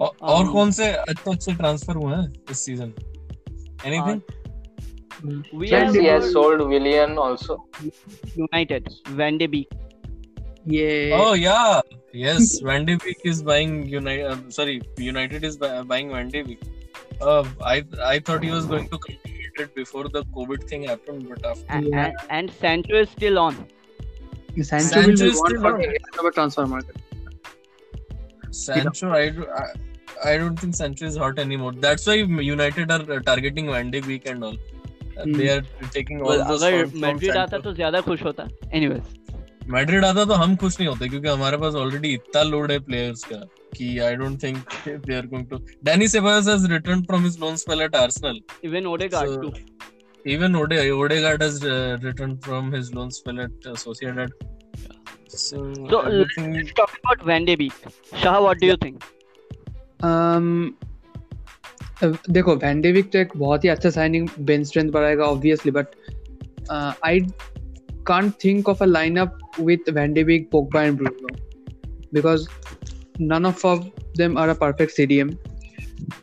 [0.00, 2.92] और कौन से अच्छे अच्छे ट्रांसफ़र हुए हैं इस season
[3.86, 4.20] anything
[5.54, 7.56] we have see has sold Willian also
[8.38, 9.66] United Van de Beek
[10.68, 11.58] ये ओह yeah
[12.16, 16.58] yes Van de Beek is buying United sorry United is buying Van de Beek
[17.21, 17.75] Uh, I
[18.09, 21.65] I thought he was going to complete it before the COVID thing happened, but after
[21.77, 22.05] And, Yeah.
[22.05, 23.57] and, and Sancho is still on.
[24.69, 25.81] Sancho Sancho will is want still for on.
[25.81, 26.95] the rest of the transfer market
[28.51, 29.65] Sancho, I, do- I
[30.31, 31.71] I don't think Sancho is hot anymore.
[31.73, 34.55] That's why United are uh, targeting Van de Beek and all.
[35.17, 35.61] Uh, They are
[35.97, 37.63] taking all Well, those अगर funds from Madrid आता Sancho.
[37.69, 38.47] तो ज्यादा खुश होता
[38.79, 42.79] anyways Madrid आता तो हम खुश नहीं होते क्योंकि हमारे पास ऑलरेडी इतना लोड है
[42.89, 43.41] प्लेयर्स का
[43.76, 44.56] कि I don't think
[45.06, 48.86] they are going to Dani Ceballos has return from his loan spell at Arsenal even
[48.86, 49.52] Odegaard So- to
[50.24, 54.30] Even Ode Odegaard has uh, returned from his loan spell at uh, Sociedad.
[55.34, 55.58] So,
[55.90, 57.82] So everything let's talk about Van de Beek.
[58.22, 59.04] Shah, what do you think?
[60.10, 60.46] um,
[62.02, 65.94] uh, देखो Van de Beek तो एक बहुत ही अच्छा signing bench strength बढ़ाएगा obviously but
[66.70, 67.20] I
[68.12, 71.36] can't think of a lineup with Van de Beek Pogba and Bruno
[72.14, 72.48] because
[73.18, 75.38] none of them are a perfect CDM.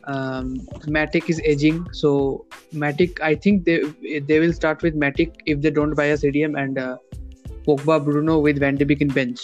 [0.04, 3.20] Um, Matic is aging, so Matic.
[3.20, 3.84] I think they
[4.20, 6.96] they will start with Matic if they don't buy a CDM and uh,
[7.66, 9.40] Pogba, Bruno with Van de Beek in bench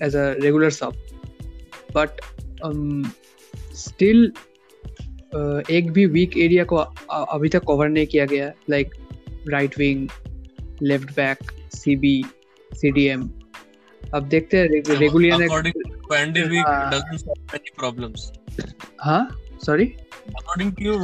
[0.00, 0.94] as a regular sub.
[1.92, 2.20] But
[2.62, 3.14] um,
[3.72, 4.30] still
[5.34, 8.94] uh, एक भी week area को अ- अभी तक cover नहीं किया गया like
[9.48, 10.08] right wing
[10.82, 11.38] left back
[11.74, 12.24] CB
[12.74, 13.30] CDM
[14.14, 15.48] अब देखते हैं regular
[16.48, 18.30] Beek Uh, doesn't solve many problems.
[19.00, 19.22] हाँ
[19.66, 19.94] sorry
[20.40, 20.96] According to you,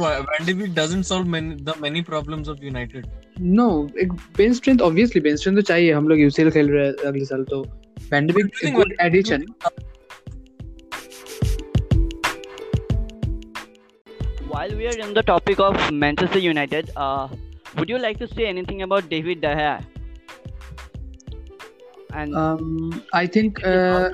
[0.59, 3.07] Beek doesn't solve many the many problems of United.
[3.41, 3.67] No
[4.01, 7.25] एक bench strength obviously bench strength तो चाहिए हम लोग UCL खेल रहे हैं अगले
[7.25, 7.63] साल तो
[8.11, 9.45] think good addition
[14.51, 17.27] While we are in the topic of Manchester United, uh,
[17.77, 19.75] would you like to say anything about David De Gea?
[22.11, 24.09] And um I think uh,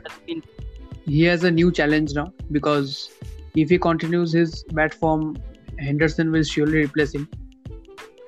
[1.06, 3.10] he has a new challenge now because
[3.56, 5.36] if he continues his bad form,
[5.78, 7.28] Henderson will surely replace him.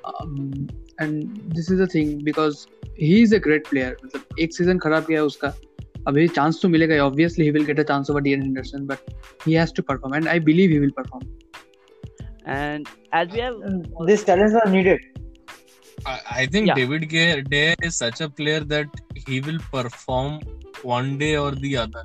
[0.04, 2.66] Um, and this is the thing because
[3.00, 5.48] he is a great player मतलब एक season खराब किया है उसका
[6.08, 9.10] अभी chance तो मिलेगा obviously he will get a chance over Dean Henderson but
[9.46, 11.30] he has to perform and I believe he will perform
[12.44, 13.58] And as we have
[14.06, 15.00] These talents are needed.
[16.06, 16.74] I, I think Yeah.
[16.74, 18.86] David Gea Dea is such a player that
[19.26, 20.40] he will perform
[20.82, 22.02] one day or the other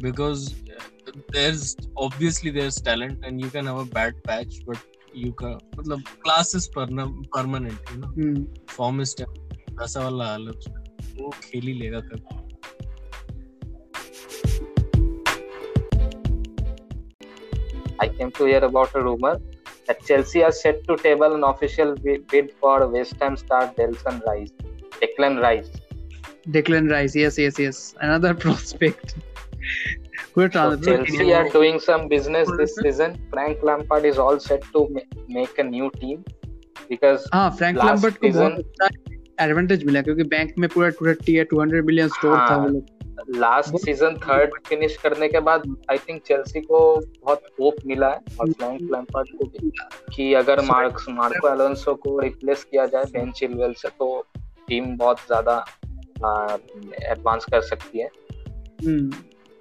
[0.00, 4.78] because uh, there's obviously there's talent and you can have a bad patch but
[5.22, 8.40] you can मतलब class is perna- permanent you know Hmm.
[8.78, 9.42] form is temporary
[9.80, 10.82] वैसा वाला हाल है उसका
[11.20, 12.42] वो खेल ही लेगा कभी
[18.00, 19.40] I came to hear about a rumor
[19.86, 24.20] that Chelsea are set to table an official bi- bid for West Ham star Delson
[24.26, 24.50] Rice,
[25.00, 25.70] Declan Rice.
[26.48, 27.94] Declan Rice, yes, yes, yes.
[28.00, 29.14] Another prospect.
[30.35, 30.77] Good So.
[30.77, 33.15] Chelsea are doing some business this season.
[33.31, 34.87] Frank Lampard is all set to
[35.29, 36.23] make a new team
[36.89, 40.89] because हाँ Frank Last Lambert को season- बहुत अच्छा advantage मिला क्योंकि bank में पूरा
[40.91, 45.39] 230 या 200 million store था हाँ। वो लोग लास्ट सीज़न थर्ड फिनिश करने के
[45.47, 46.79] बाद आई थिंक चेल्सी को
[47.25, 49.71] बहुत होप मिला है और फ्रैंक लैम्पार्ड को भी
[50.15, 54.09] कि अगर मार्क्स मार्को अलोंसो को रिप्लेस किया जाए बेन चिलवेल से तो
[54.67, 55.57] टीम बहुत ज़्यादा
[57.11, 58.09] एडवांस कर सकती है
[58.85, 59.11] हम्म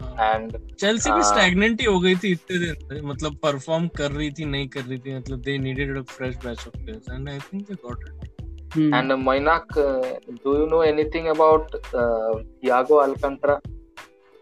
[0.02, 4.30] एंड चेल्सी भी हाँ। स्टैग्नेंट ही हो गई थी इतने दिन मतलब परफॉर्म कर रही
[4.38, 7.38] थी नहीं कर रही थी मतलब they needed a fresh batch of players and I
[7.52, 8.36] think they got it
[8.76, 10.08] hmm And Moinak, uh,
[10.44, 12.32] do you know anything about uh,
[12.62, 13.60] Thiago Alcantara?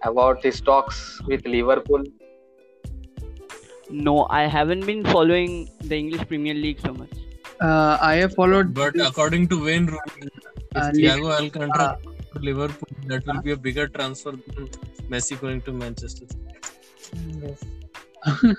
[0.00, 2.02] About his talks with Liverpool?
[3.90, 7.14] no, I haven't been following the English Premier League so much.
[7.60, 9.08] uh, I have followed But this...
[9.08, 10.32] according to Wayne Rooney, if
[10.76, 11.98] Uh, Thiago Alcantara
[12.32, 14.68] to Liverpool, that will be a bigger transfer than
[15.10, 16.26] Messi going to Manchester.
[17.42, 17.62] Yes.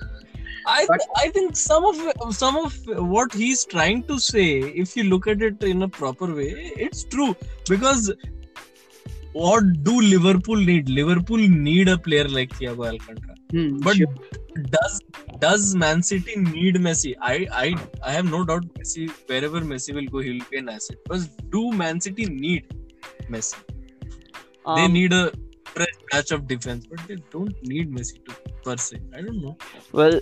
[0.69, 2.73] I But- I think some of some of
[3.15, 4.47] what he's trying to say,
[4.85, 6.49] if you look at it in a proper way,
[6.87, 7.35] it's true
[7.69, 8.11] because
[9.33, 10.89] what do Liverpool need?
[10.89, 13.35] Liverpool need a player like Thiago Alcantara.
[13.51, 14.13] hmm, But sure.
[14.75, 14.99] does
[15.39, 17.15] does Man City need Messi?
[17.21, 17.65] I I
[18.03, 20.97] I have no doubt Messi wherever Messi will go, he'll be an asset.
[21.05, 22.73] But do Man City need
[23.35, 23.57] Messi?
[24.75, 25.31] they Um, need a
[25.77, 28.35] fresh batch of defense, but they don't need Messi to
[28.67, 28.99] per se.
[29.15, 29.57] I don't know.
[29.91, 30.19] Well,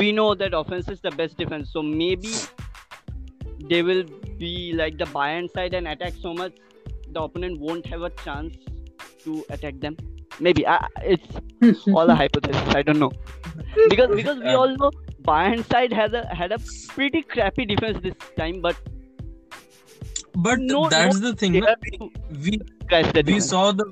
[0.00, 2.32] we know that offense is the best defense, so maybe
[3.70, 4.04] they will
[4.38, 6.54] be like the Bayern side and attack so much
[7.12, 8.56] the opponent won't have a chance
[9.24, 9.96] to attack them.
[10.40, 12.74] Maybe I, it's all a hypothesis.
[12.74, 13.12] I don't know
[13.88, 14.90] because because we Um, all know
[15.22, 18.76] Bayern side has a had a pretty crappy defense this time, but
[20.44, 21.52] But No, that's no, the thing.
[21.52, 22.10] they na, have to
[22.44, 22.60] we
[23.26, 23.84] we saw the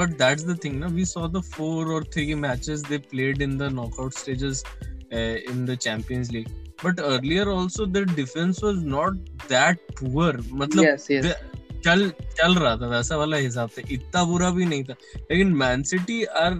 [0.00, 3.56] but that's the thing now we saw the four or three matches they played in
[3.62, 4.64] the knockout stages
[5.12, 6.52] uh, in the champions league
[6.84, 9.18] but earlier also their defense was not
[9.54, 10.30] that poor
[10.62, 11.24] मतलब yes, yes.
[11.26, 11.40] वे-
[11.84, 14.94] चल चल रहा था वैसा वाला हिसाब से इतना बुरा भी नहीं था
[15.30, 16.54] लेकिन Man City are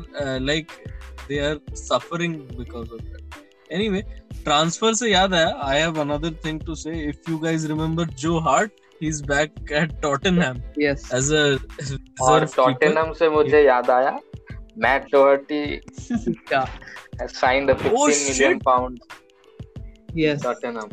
[0.51, 0.73] like
[1.29, 4.01] they are suffering because of that anyway
[4.45, 8.38] transfer से याद आया I have another thing to say if you guys remember Joe
[8.49, 8.73] Hart
[9.04, 11.14] is back at Tottenham yes.
[11.16, 14.18] As a और Tottenham से मुझे याद आया
[14.78, 15.64] Matt Doherty
[16.52, 16.68] Yeah.
[17.34, 19.00] signed a 15 Oh, million pound
[20.22, 20.42] Yes.
[20.42, 20.90] Tottenham.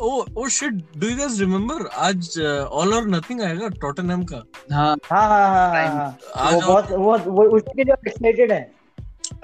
[0.00, 2.38] Oh oh shit do you guys remember आज
[2.72, 4.42] all और nothing आएगा Tottenham का.
[4.72, 8.60] हाँ हाँ हाँ हाँ हाँ हाँ। आज वो बहुत वो वो उसके लिए एक्साइटेड है।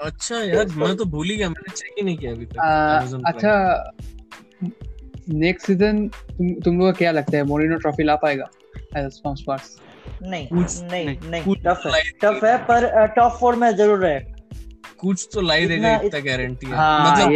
[0.01, 3.23] अच्छा यार मैं तो भूल ही गया मैंने चेक ही नहीं किया अभी तक.
[3.27, 3.53] अच्छा
[5.33, 7.43] नेक्स्ट सीज़न तुम तुम लोगों को क्या लगता है?
[7.43, 8.45] मोरिनो ट्रॉफी ला पाएगा?
[8.97, 9.77] एज स्पॉन्सर्स
[10.23, 14.33] नहीं कुछ- नहीं नहीं, नहीं टफ है टफ है पर टॉप फोर में ज़रूर रहेगा
[14.97, 17.27] कुछ तो लाई देगा इतना- गारंटी है। हाँ, मतलब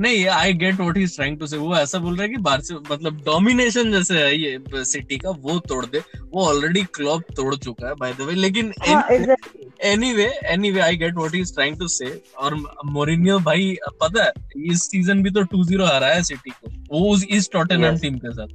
[0.00, 2.36] नहीं I get what he is trying to say वो ऐसा बोल रहा है कि
[2.42, 7.54] बार्से मतलब डोमिनेशन जैसे है ये सिटी का वो तोड़ दे। वो ऑलरेडी क्लब तोड़
[7.56, 9.70] चुका है बाय द वे लेकिन हाँ exactly.
[9.84, 12.06] Anyway anyway I get what he is trying to say
[12.38, 12.54] और
[12.86, 14.32] मोरिनियो भाई पता है
[14.64, 17.98] इस सीज़न भी तो 2-0 हराया है सिटी को। वो उस इस टॉटनहम.
[17.98, 18.48] टीम के साथ।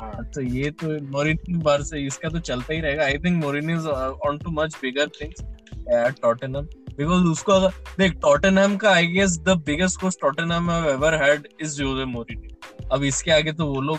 [0.00, 3.78] हाँ। तो ये तो मोरिनियो बार से इसका तो चलता ही रहेगा। I think Mourinho
[3.78, 9.06] is on to much bigger things at Tottenham because उसको अगर देख टॉटनहम का I
[9.12, 13.66] guess the biggest coach Tottenham have ever had is Jose Mourinho अब इसके आगे तो
[13.66, 13.98] वो लोग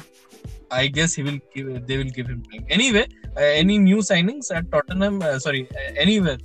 [0.74, 3.06] I guess he will they will give him time anyway
[3.58, 5.66] any new signings at Tottenham sorry
[5.98, 6.38] anyway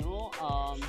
[0.00, 0.14] No,
[0.46, 0.80] um,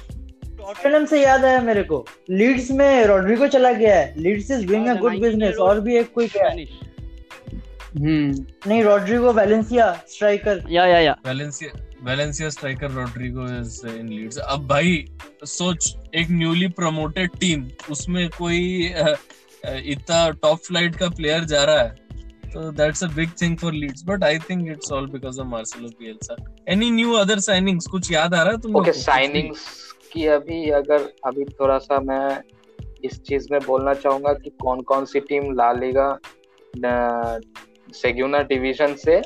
[0.59, 4.87] Tottenham से याद आया मेरे को। लीड्स में रॉड्रिगो चला गया है। Leeds is doing
[4.87, 6.47] a good business और भी एक कोई क्या?
[7.95, 11.17] हम्म नहीं Rodrigo Valencia striker Yeah, yeah, yeah.
[11.27, 11.71] Valencia
[12.03, 15.05] Valencia striker Rodrigo is in Leeds अब भाई
[15.47, 19.05] सोच एक न्यूली प्रमोटेड टीम उसमें कोई अ,
[19.65, 22.03] अ, इतना टॉप फ़्लाइट का प्लेयर जा रहा है
[22.53, 25.87] तो that's a big thing for Leeds but I think it's all because of Marcelo
[25.99, 26.35] Bielsa
[26.69, 29.65] any new other signings कुछ याद आ रहा है तुम ओके साइनिंग्स
[30.13, 32.37] की अभी अगर अभी थोड़ा सा मैं
[33.05, 36.07] इस चीज़ में बोलना चाहूँगा कि कौन कौन सी team La Liga
[37.93, 39.21] Segunda division से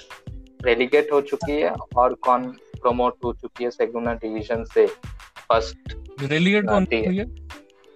[0.59, 6.65] रेलिगेट हो चुकी है और कौन प्रमोट हो चुकी है सेगुना डिवीज़न से फ़र्स्ट रेलिगेट
[6.67, 7.25] कौन हुई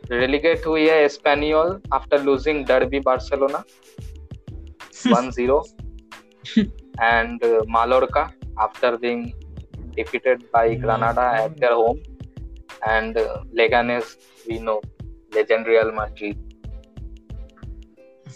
[0.04, 3.64] रेलिगेट हुई है Espanyol after losing derby Barcelona
[5.08, 5.62] 1-0
[7.02, 8.30] and Mallorca
[8.62, 9.26] after being
[9.96, 11.98] defeated by Granada at their home
[12.86, 13.18] and
[13.56, 14.82] Leganes we know
[15.36, 16.52] legend Real Madrid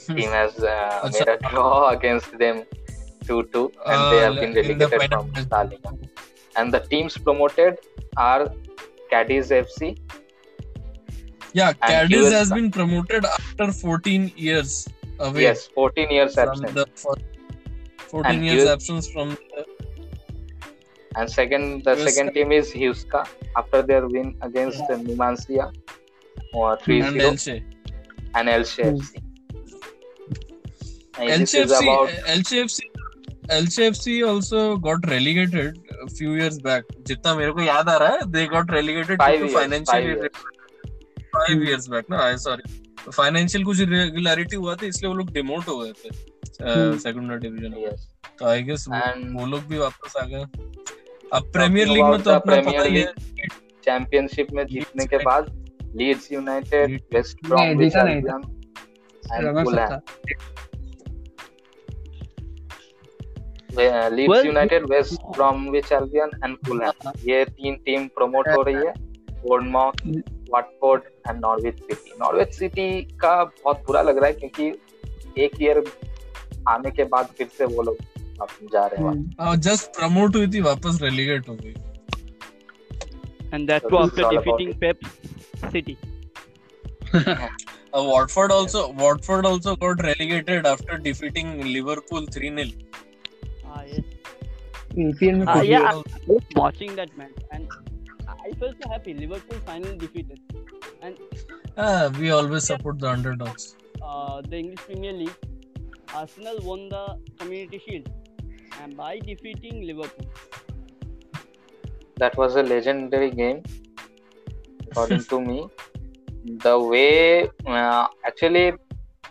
[0.07, 2.61] team has made draw against them
[3.27, 3.63] 2-2
[3.93, 5.91] and they have Uh, been the relegated from La Liga
[6.57, 7.79] and the teams promoted
[8.29, 8.43] are
[9.11, 9.97] Cadiz FC
[11.53, 14.87] yeah Cadiz has been promoted after 14 years
[15.19, 16.85] away yes 14 years the
[18.07, 19.65] 14 And years US absence from the
[21.19, 23.21] and second the Yes, second team is Huesca
[23.61, 25.65] after their win against uh, Numancia
[26.53, 27.55] uh, 3-0 and Elche.
[28.35, 28.83] And Elche.
[28.91, 29.23] FC.
[31.19, 32.79] And LCFC, about LCFC,
[33.49, 36.83] LCFC also got relegated a few years back.
[37.07, 39.93] जितना मेरे को याद आ रहा है, they got relegated Five due to years, financial
[39.93, 40.39] five
[41.35, 42.09] five years back.
[42.11, 42.67] ना, I sorry.
[43.15, 46.97] Financial कुछ irregularity हुआ था इसलिए वो लोग डिमोट हो गए थे Hmm.
[46.99, 47.73] सेकंडरी डिवीज़न
[48.39, 50.43] तो आई गेस वो लोग भी वापस आ गए
[51.33, 53.03] अब प्रीमियर लीग में तो the अपना पता ही
[53.85, 55.51] चैंपियनशिप में जीतने के बाद
[55.95, 57.95] Leeds United Leeds- West Bromwich.
[57.95, 59.99] And Fulham
[63.79, 68.93] Leeds Well- United West Bromwich Albion and Fulham ये तीन टीम प्रमोट हो रही है।
[69.41, 69.93] Bournemouth
[70.53, 75.83] Watford and Norwich City Norwich City का बहुत बुरा लग रहा है क्योंकि एक ईयर
[76.67, 77.97] आने के बाद फिर से वो लोग
[78.41, 81.73] अब जा रहे हैं। जस्ट प्रमोट हुई थी वापस रेलीगेट हो गई।
[83.55, 84.97] And that So too this after is all about defeating Pep
[85.71, 85.97] City.
[87.93, 92.73] Uh, Watford also Watford also got relegated after defeating Liverpool 3-0.
[93.69, 95.61] Ah, I
[95.95, 96.03] was ah,
[96.55, 97.67] watching that match and
[98.27, 99.13] I felt so happy.
[99.13, 100.39] Liverpool finally defeated.
[101.01, 101.17] And
[101.77, 103.75] ah, we always support the underdogs.
[104.49, 105.35] The English Premier League,
[106.13, 108.09] Arsenal won the Community Shield,
[108.81, 110.27] and by defeating Liverpool.
[112.17, 113.63] That was a legendary game,
[114.89, 115.67] according to me.
[116.45, 118.73] The way, uh, actually,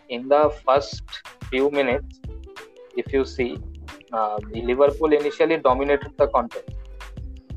[0.09, 1.03] in the first
[1.49, 2.19] few minutes,
[2.95, 3.57] if you see,
[4.13, 4.37] uh,
[4.71, 6.69] liverpool initially dominated the contest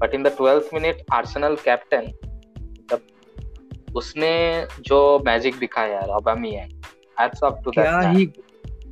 [0.01, 2.07] but in the 12th minute arsenal captain
[2.93, 2.99] the
[3.97, 4.33] उसने
[4.89, 6.71] जो magic दिखाया यार अबामियांग
[7.21, 8.25] hats off to that क्या ही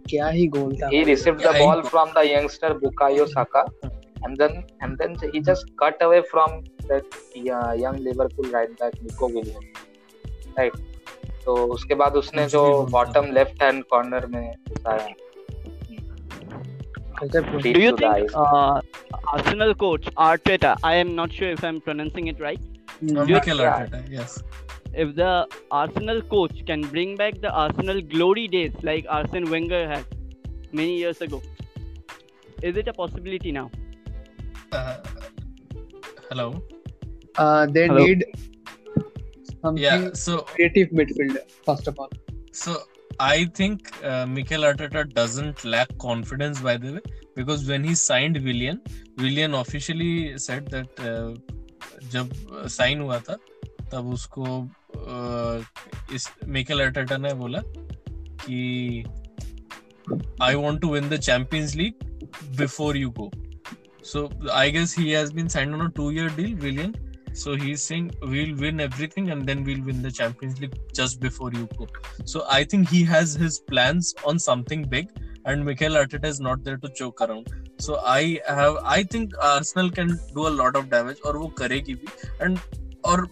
[0.09, 3.62] क्या ही goal था he received the Yeah, ball he- from the youngster Bukayo Saka,
[4.27, 6.55] and then and then he just cut away from
[6.90, 7.18] that
[7.57, 9.83] uh, young Liverpool right back Nico Williams,
[10.59, 10.79] right?
[11.44, 15.07] तो उसके बाद उसने जो bottom left hand corner में घुसाया
[17.21, 18.81] Do you think uh,
[19.33, 20.77] Arsenal coach Arteta?
[20.83, 22.61] I am not sure if I'm pronouncing it right.
[23.01, 24.43] You- Mikel Arteta, yes.
[24.95, 30.05] If the Arsenal coach can bring back the Arsenal glory days like Arsene Wenger had
[30.73, 31.43] many years ago,
[32.63, 33.71] is it a possibility now?
[34.73, 34.97] Uh,
[36.31, 36.63] hello.
[37.37, 38.05] Uh, they Hello.
[38.05, 38.25] need
[39.63, 40.11] something Yeah.
[40.15, 42.11] So creative midfielder first of all.
[42.53, 42.77] so
[43.20, 47.02] I think uh, Mikel Arteta doesn't lack confidence by the way
[47.36, 48.82] because when he signed Willian,
[49.18, 51.36] Willian officially said that uh,
[52.12, 52.32] जब
[52.70, 53.38] sign हुआ था
[53.92, 54.46] तब उसको
[54.96, 55.63] uh,
[56.13, 57.62] इस Mikel Arteta ने बोला
[58.45, 59.04] कि
[60.41, 62.04] I want to win the Champions League
[62.58, 63.32] before you go
[64.12, 66.93] so I guess he has been signed on a two year deal Willian
[67.38, 71.51] so he's saying we'll win everything and then we'll win the champions league just before
[71.51, 71.88] you go
[72.26, 75.08] so i think he has his plans on something big
[75.45, 77.49] and Mikel Arteta is not there to joke around
[77.80, 81.95] so i have i think arsenal can do a lot of damage और वो करेगी
[81.95, 82.08] भी
[82.45, 82.60] and
[83.06, 83.28] और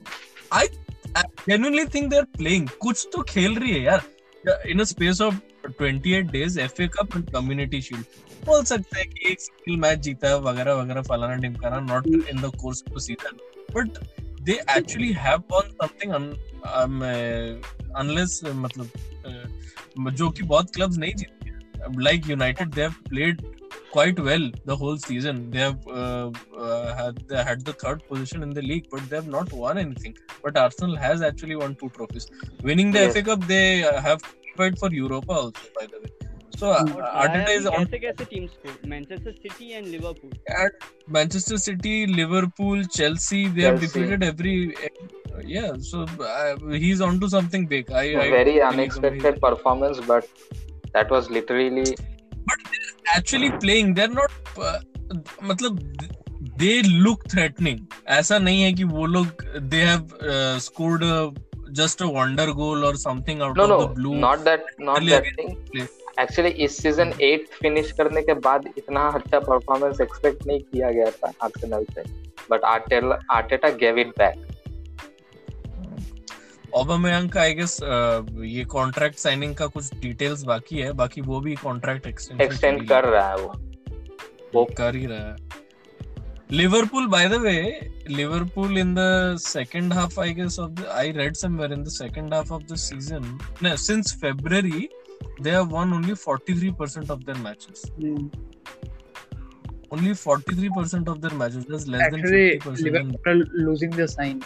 [0.53, 0.67] i
[1.15, 4.03] I genuinely think they're playing कुछ तो खेल रही है यार
[4.73, 9.31] in a space of 28 days FA Cup and Community Shield बोल सकते हैं कि
[9.31, 13.37] एक सिंगल मैच जीता है वगैरह वगैरह फलाना ढिमकाना not in the course of season
[13.75, 13.97] But
[14.41, 16.27] they actually have won something un,
[16.79, 17.51] um, uh,
[18.03, 18.89] unless uh, मतलब
[19.25, 21.41] uh, जो कि बहुत क्लब्स नहीं जीतते
[21.97, 23.39] like United, they have played
[23.93, 25.39] quite well the whole season.
[25.53, 26.29] They have uh,
[26.65, 29.79] uh, had they had the third position in the league, but they have not won
[29.83, 30.15] anything.
[30.43, 32.27] But Arsenal has actually won two trophies.
[32.69, 33.13] Winning the Yes.
[33.15, 36.11] FA Cup, they uh, have qualified for Europa also, by the way.
[36.56, 36.84] So uh,
[37.22, 40.30] Arteta is on कैसे कैसे teams को Manchester City and Liverpool
[40.64, 40.86] at
[41.16, 43.40] Manchester City, Liverpool, Chelsea.
[43.48, 43.64] They Chelsea.
[43.64, 44.74] have defeated every.
[45.44, 47.90] Yeah, so uh, he's onto something big.
[47.90, 50.28] I, I very unexpected performance, but
[50.92, 51.84] that was literally
[52.46, 54.78] but they're actually playing they're not uh,
[55.42, 55.80] मतलब
[56.62, 59.44] they look threatening ऐसा नहीं है कि वो लोग
[59.74, 61.32] they have uh, scored a,
[61.80, 64.38] just a wonder goal or something out no of no the blue not
[66.20, 71.10] actually इस season at finish करने के बाद इतना अच्छा परफॉर्मेंस एक्सपेक्ट नहीं किया गया
[71.10, 72.04] था आर्सेनल से
[72.50, 74.44] but Arteta Arteta gave it back
[76.78, 81.54] Aubameyang का guess uh, ये contract signing का कुछ details बाकी है बाकी वो भी
[81.56, 83.52] contract extension एक्सटेंड कर रहा है वो
[84.54, 85.64] वो कर ही रहा है
[86.48, 91.36] Liverpool, by the way, Liverpool in the second half, I guess, of the I read
[91.36, 94.88] somewhere in the second half of the season, no, since February,
[95.40, 97.84] they have won only 43% of their matches.
[97.98, 98.26] Hmm.
[99.90, 101.64] Only 43% of their matches.
[101.66, 102.92] That's less Actually, than 50%.
[102.92, 104.42] Liverpool losing the sign.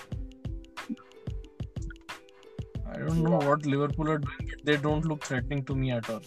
[2.92, 6.10] I don't know what Liverpool are doing, but they don't look threatening to me at
[6.10, 6.20] all.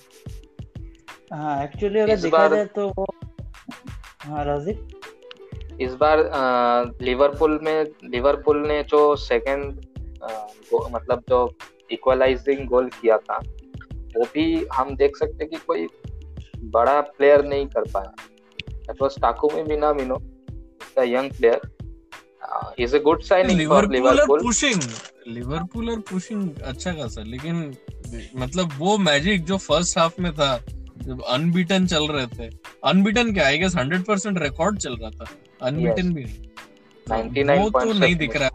[1.33, 3.05] हाँ actually अगर देखा जाए तो वो
[4.23, 4.43] हाँ
[5.81, 6.19] इस बार
[7.01, 9.81] Liverpool में Liverpool ने जो सेकंड
[10.91, 11.39] मतलब जो
[11.91, 13.39] इक्वलाइजिंग गोल किया था
[14.17, 15.87] वो भी हम देख सकते कि कोई
[16.59, 18.13] बड़ा प्लेयर नहीं कर पाया।
[19.01, 20.21] Was Takumi Minamino
[20.99, 21.57] a young player.
[21.57, 24.81] Uh, he's a good signing for Liverpool pushing
[25.27, 27.75] Liverpool are pushing अच्छा खासा लेकिन
[28.35, 30.63] मतलब वो मैजिक जो फ़र्स्ट हाफ़ में था
[30.97, 35.25] जब अनबीटन चल रहे थे अनबीटन क्या आई गेस 100% रिकॉर्ड चल रहा था
[35.61, 36.15] अनबीटन yes.
[36.15, 36.23] भी।
[37.11, 38.49] नहीं 99 वो तो नहीं दिख रहा।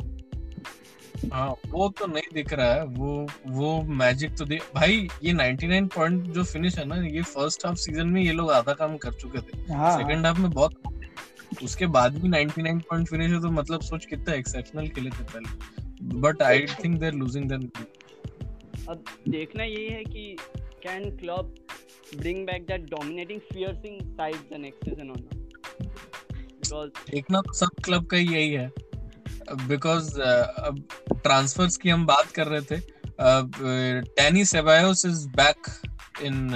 [1.24, 5.88] है वो तो नहीं दिख रहा है। वो वो मैजिक तो दे भाई ये 99
[5.94, 9.12] पॉइंट जो फिनिश है ना ये फ़र्स्ट हाफ़ सीज़न में ये लोग आधा काम कर
[9.12, 13.50] चुके थे। हाँ। सेकंड हाफ़ में बहुत उसके बाद भी 99 पॉइंट फिनिश है तो
[13.50, 17.68] मतलब सोच कितना एक्सेप्शनल खेले थे पहले। But I think they are losing them
[18.88, 20.36] अब देखना ये है कि
[20.82, 21.54] can club
[22.16, 25.34] bring back that dominating fiercing side the next season और नॉट
[26.52, 28.70] बिकॉज़ देखना तो सब क्लब का यही है।
[29.68, 30.82] बिकॉज़ अब
[31.12, 32.80] ट्रांसफर्स की हम बात कर रहे थे
[34.20, 35.68] Danny Ceballos is back
[36.22, 36.48] in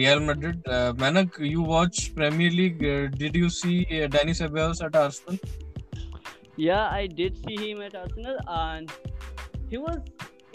[0.00, 0.68] Real Madrid
[1.00, 2.84] Mainak you watch Premier League
[3.18, 3.80] did you see
[4.16, 5.38] Danny Ceballos at Arsenal
[6.60, 8.92] Yeah, I did see him at Arsenal, and
[9.72, 9.98] he was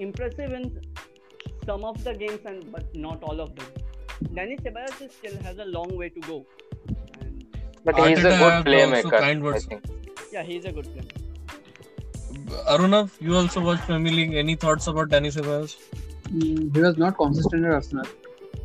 [0.05, 0.65] impressive in
[1.67, 3.69] some of the games, and but not all of them.
[4.39, 6.45] Danny Ceballos is still has a long way to go.
[7.21, 7.45] And
[7.85, 9.65] but he is a Arteta good have playmaker also kind I words.
[9.65, 9.87] think
[10.33, 11.09] yeah, he's a good player.
[12.75, 14.33] Arunav, you also watch Premier League.
[14.33, 15.75] Any thoughts about Danny Ceballos?
[16.29, 18.05] Hmm, he was not consistent at Arsenal,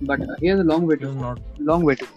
[0.03, 1.21] but uh, he has a long way He to was go.
[1.23, 1.41] not.
[1.59, 2.11] Long way to go.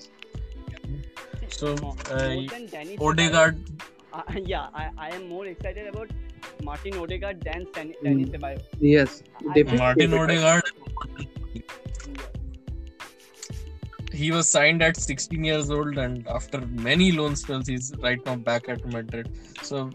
[1.49, 1.73] So,
[2.09, 2.29] uh,
[2.71, 3.57] Danny Odegaard,
[4.13, 4.21] uh,
[4.53, 6.09] yeah, I, I am more excited about
[6.63, 8.31] Martin Odegaard than Danny, Danny Hmm.
[8.35, 8.63] Ceballos.
[8.79, 9.77] Yes, I- definitely.
[9.77, 10.63] Martin Odegaard
[14.20, 14.20] Yeah.
[14.22, 18.36] He was signed at 16 years old, and after many loan spells, he's right now
[18.36, 19.30] back at Madrid.
[19.62, 19.90] So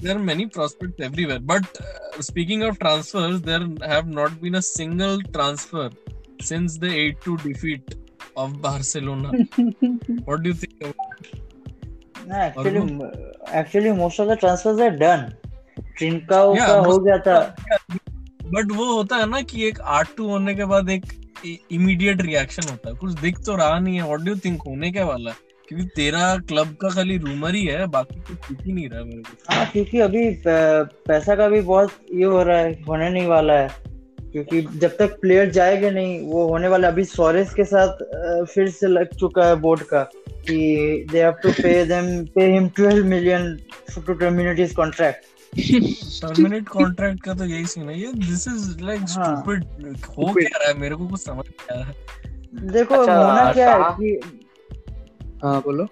[0.00, 1.38] there are many prospects everywhere.
[1.40, 5.90] But uh, speaking of transfers, there have not been a single transfer
[6.40, 6.88] since the
[7.24, 7.94] 8-2 defeat
[8.36, 9.32] of Barcelona.
[10.24, 10.82] what do you think?
[10.82, 11.36] About
[12.28, 12.80] ना actually
[13.58, 15.22] actually most of the transfers are done
[15.98, 17.38] Trincao Yeah, का हो most- गया था
[18.54, 21.04] but वो होता है ना कि एक आठ टू होने के बाद एक
[21.71, 25.05] इमीडिएट रिएक्शन होता है। कुछ दिख तो रहा नहीं है। व्हाट डू थिंक होने क्या
[25.05, 25.37] वाला है?
[25.67, 29.21] क्योंकि तेरा क्लब का खाली रूमर ही है, बाकी कुछ दिख ही नहीं रहा मेरे
[29.21, 33.53] को। हाँ क्योंकि अभी पैसा का भी बहुत ये हो रहा है, होने नहीं वाला
[33.53, 33.69] है।
[34.31, 37.97] क्योंकि जब तक प्लेयर जाएँगे नहीं, वो होने वाला अभी सोरेस के साथ
[38.45, 42.69] फिर से लग चुका है बोर्ड का कि they have to pay them pay him
[42.69, 43.57] 12 million
[44.07, 45.25] to terminate his contract
[45.59, 49.63] permanent contract का तो यही सीन है। ये दिस इज़ लाइक। स्टूपिड
[49.97, 50.77] हो क्या रहा है?
[50.77, 51.93] मेरे को कुछ समझ नहीं आ रहा
[52.71, 54.19] देखो अच्छा, होना क्या है कि
[55.43, 55.87] हाँ बोलो।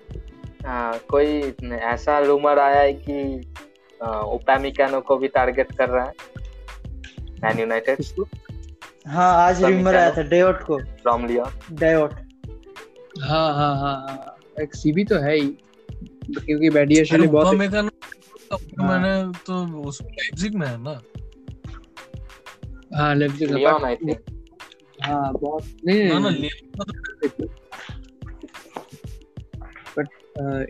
[0.66, 3.42] हाँ, कोई ऐसा रूमर आया है कि
[4.06, 6.12] उपामिकानो को भी टारगेट कर रहा है?
[7.44, 8.26] मैन यूनाइटेड
[9.08, 12.14] हाँ आज रिमर आया था डेयोट को। फ्रॉम लियोन डेयोट
[13.22, 15.48] हाँ हाँ हाँ एक सीबी तो है ही
[16.22, 16.70] क्योंकि
[17.18, 17.56] ने बहुत
[18.56, 21.02] हाँ। मैंने तो उस लाइप्जिग में है ना।
[22.98, 24.20] हाँ लेप्जिग लियोन आई थिंक
[25.04, 26.84] हाँ बहुत नहीं ना ना लियोन तो
[30.42, 30.66] uh,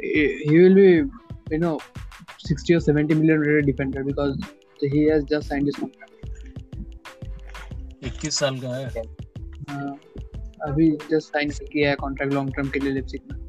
[0.45, 1.03] he will be
[1.51, 1.79] you know
[2.39, 4.39] 60 or 70 million rated defender because
[4.79, 6.11] he has just signed his contract.
[8.03, 9.03] 21 साल का है।
[9.69, 9.99] हाँ,
[10.67, 13.39] अभी जस्ट साइन किया है कॉन्ट्रैक्ट लॉन्ग टर्म के लिए लिपसिक में।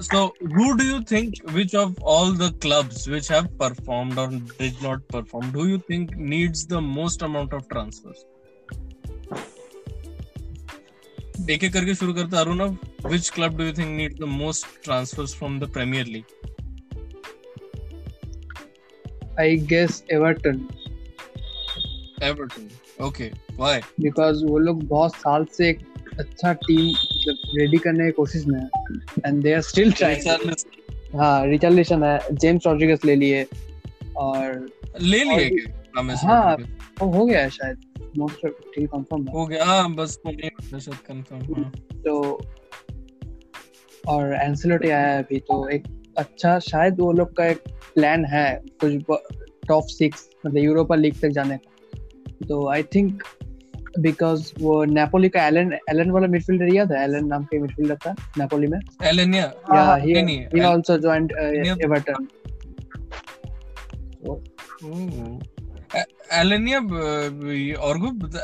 [0.00, 4.80] So, who do you think, which of all the clubs which have performed or did
[4.82, 8.24] not perform, do you think needs the most amount of transfers?
[11.50, 12.76] एक एक करके शुरू करते हैं Arunav
[13.10, 16.34] which club do you think needs the most transfers from the Premier League?
[19.40, 20.66] I guess Everton
[22.22, 22.70] Everton.
[23.00, 23.80] Okay, why?
[24.00, 25.78] Because वो लोग बहुत साल से एक
[26.19, 28.69] अच्छा टीम मतलब रेडी करने की कोशिश में है
[29.25, 30.53] and they are still trying
[31.15, 33.47] हाँ रिचार्लिसन है जेम्स रॉड्रिगस ले लिए
[34.17, 34.69] और
[35.01, 35.49] ले लिए
[35.97, 36.55] हाँ।
[37.01, 37.77] वो हो गया शायद
[38.17, 40.49] मोस्ट ठीक कंफर्म है। हो गया हाँ बस नहीं
[41.07, 42.41] कंफर्म हाँ। तो
[44.07, 45.83] और एंसेलोटी आया है अभी तो एक
[46.17, 47.63] अच्छा शायद वो लोग का एक
[47.95, 49.17] प्लान है कुछ
[49.67, 51.97] टॉप सिक्स मतलब यूरोपा लीग तक जाने का।
[52.47, 53.23] तो आई थिंक
[53.99, 57.03] बिकॉज़ वो नेपोली का एलन एलन वाला मिडफील्डर याद है?
[57.03, 58.79] एलन नाम के मिडफील्डर था नेपोली में?
[59.03, 59.43] एलेनिया
[59.75, 61.31] या नहीं ही आल्सो जॉइंड
[61.83, 62.27] एवर्टन
[66.33, 66.79] एलेनिया
[67.77, 67.97] और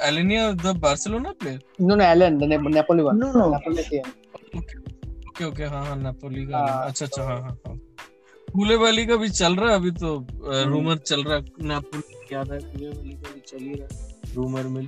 [0.08, 2.38] Alena the Barcelona player no no Allan
[2.76, 3.52] Napoli one No, no.
[3.54, 4.00] Napoli से
[4.58, 7.80] ओके ओके हाँ हाँ नापोली का। हाँ, अच्छा अच्छा हाँ हाँ हाँ।
[9.06, 13.14] का भी चल रहा है अभी तो रूमर चल रहा है नापोली याद है कूलेबाली
[13.16, 14.88] का भी चल ही रहा है। Rumour mill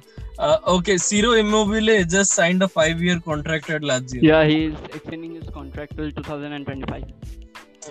[0.74, 5.36] okay Ciro Immobile just signed a 5 year contract at Lazio Yeah, he is extending
[5.40, 7.04] his contract till 2025.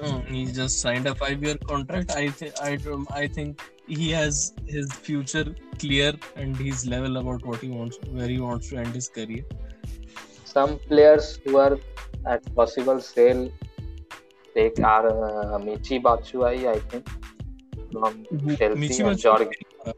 [0.00, 3.62] Mm, he just signed a 5 year contract i th- I, don't- I think
[4.00, 4.36] he has
[4.74, 5.44] his future
[5.84, 6.10] clear
[6.42, 9.42] and he's level about what he wants where he wants to end his career
[10.52, 11.72] some players who are
[12.34, 13.42] at possible sale
[14.54, 17.10] take are uh, Michi Batshuayi, I think,
[17.92, 18.56] from Mhm.
[18.58, 19.94] Chelsea Michi and अच्छा, Jorginho.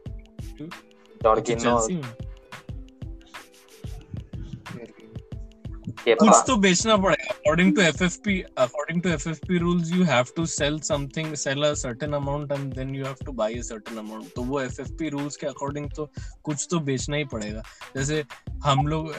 [6.03, 6.17] Kepa.
[6.19, 10.79] कुछ तो बेचना पड़ेगा according to FFP according to FFP rules you have to sell
[10.87, 14.41] something sell a certain amount and then you have to buy a certain amount तो
[14.43, 16.09] वो FFP rules के according तो
[16.43, 17.63] कुछ तो बेचना ही पड़ेगा।
[17.95, 18.23] जैसे
[18.65, 19.13] हम लोग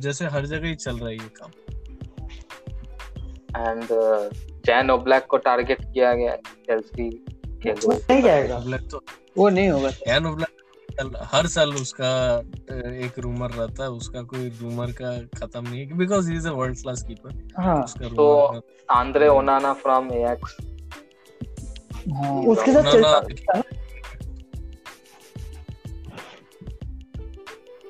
[0.00, 1.50] जैसे हर जगह ही चल रहा है ये काम।
[3.56, 4.22] And uh,
[4.68, 7.08] Jan Oblak को टारगेट किया गया है चेल्सी
[7.62, 9.04] के वो नहीं जाएगा। Oblak तो
[9.38, 10.55] वो नहीं होगा। यान ओब्लाक
[11.02, 12.38] हर साल उसका
[13.04, 16.50] एक रूमर रहता है उसका कोई रूमर का खत्म नहीं है because he is a
[16.50, 20.56] world class keeper हाँ तो आंद्रे ओनाना फ्रॉम एयाक्स
[22.12, 23.62] हाँ उसके साथ चेल्सी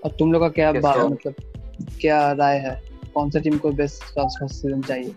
[0.04, 1.34] और तुम लोग का क्या बात मतलब
[2.00, 2.82] क्या राय है?
[3.14, 5.14] कौन सा टीम को बेस्ट ट्रांसफ़र सीज़न चाहिए?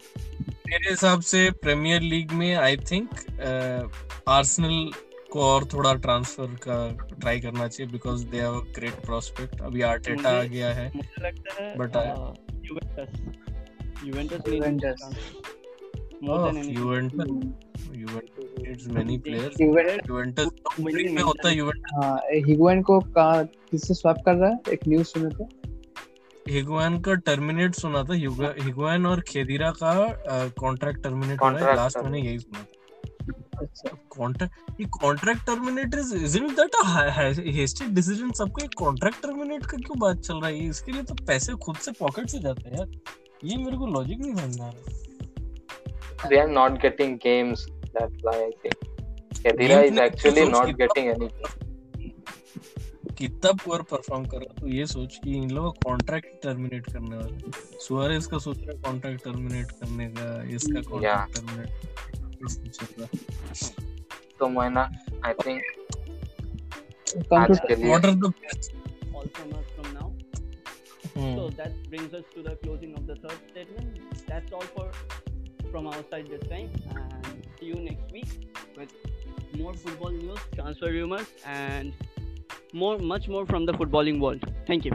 [0.67, 3.09] मेरे हिसाब से प्रीमियर लीग में आई थिंक
[4.27, 4.91] आर्सेनल
[5.31, 9.81] को और थोड़ा ट्रांसफ़र का ट्राई करना चाहिए because they have a great prospect अभी
[9.81, 12.15] आर्टेटा आ गया है। मुझे लगता है uh, है
[21.85, 22.99] हाँ को
[23.71, 24.59] किससे स्वैप कर रहा है?
[24.73, 25.49] एक न्यूज़ सुने थे।
[26.53, 28.13] हिगुआन का टर्मिनेट सुना था।
[28.63, 32.78] हिगुआन और खेदिरा का कॉन्ट्रैक्ट टर्मिनेट हो रहा है। लास्ट मैंने यही सुना था।
[33.61, 36.83] अच्छा कॉन्ट्रैक्ट ये contract terminate is isn't that a
[37.57, 40.67] hasty decision सबको एक कॉन्ट्रैक्ट टर्मिनेट का क्यों बात चल रहा है?
[40.67, 42.89] इसके लिए तो पैसे खुद से पॉकेट से जाते हैं यार।
[43.43, 44.97] ये मेरे को लॉजिक नहीं समझ आ रहा।
[47.25, 48.77] Games that's why I think
[49.35, 51.29] Khedira Games is नहीं, actually तो not सोच getting any
[53.17, 57.51] कितना पुअर परफॉर्म कर रहा तो ये सोच कि इन लोगों कॉन्ट्रैक्ट टर्मिनेट करने वाले
[57.85, 61.69] सुआरेस का सोच रहा कॉन्ट्रैक्ट टर्मिनेट करने का इसका contract terminate
[64.38, 64.82] तो महीना
[65.26, 65.60] I think
[67.14, 68.72] Come आज to के लिए what are the best
[69.18, 70.06] All from us from now.
[71.36, 74.00] So that brings us to the closing of the third statement.
[74.30, 74.86] That's all for
[75.70, 78.32] from our side this time, and see you next week
[78.80, 78.92] with
[79.60, 81.92] more football news, transfer rumors, and
[82.72, 84.44] more, much more from the footballing world.
[84.66, 84.92] Thank you.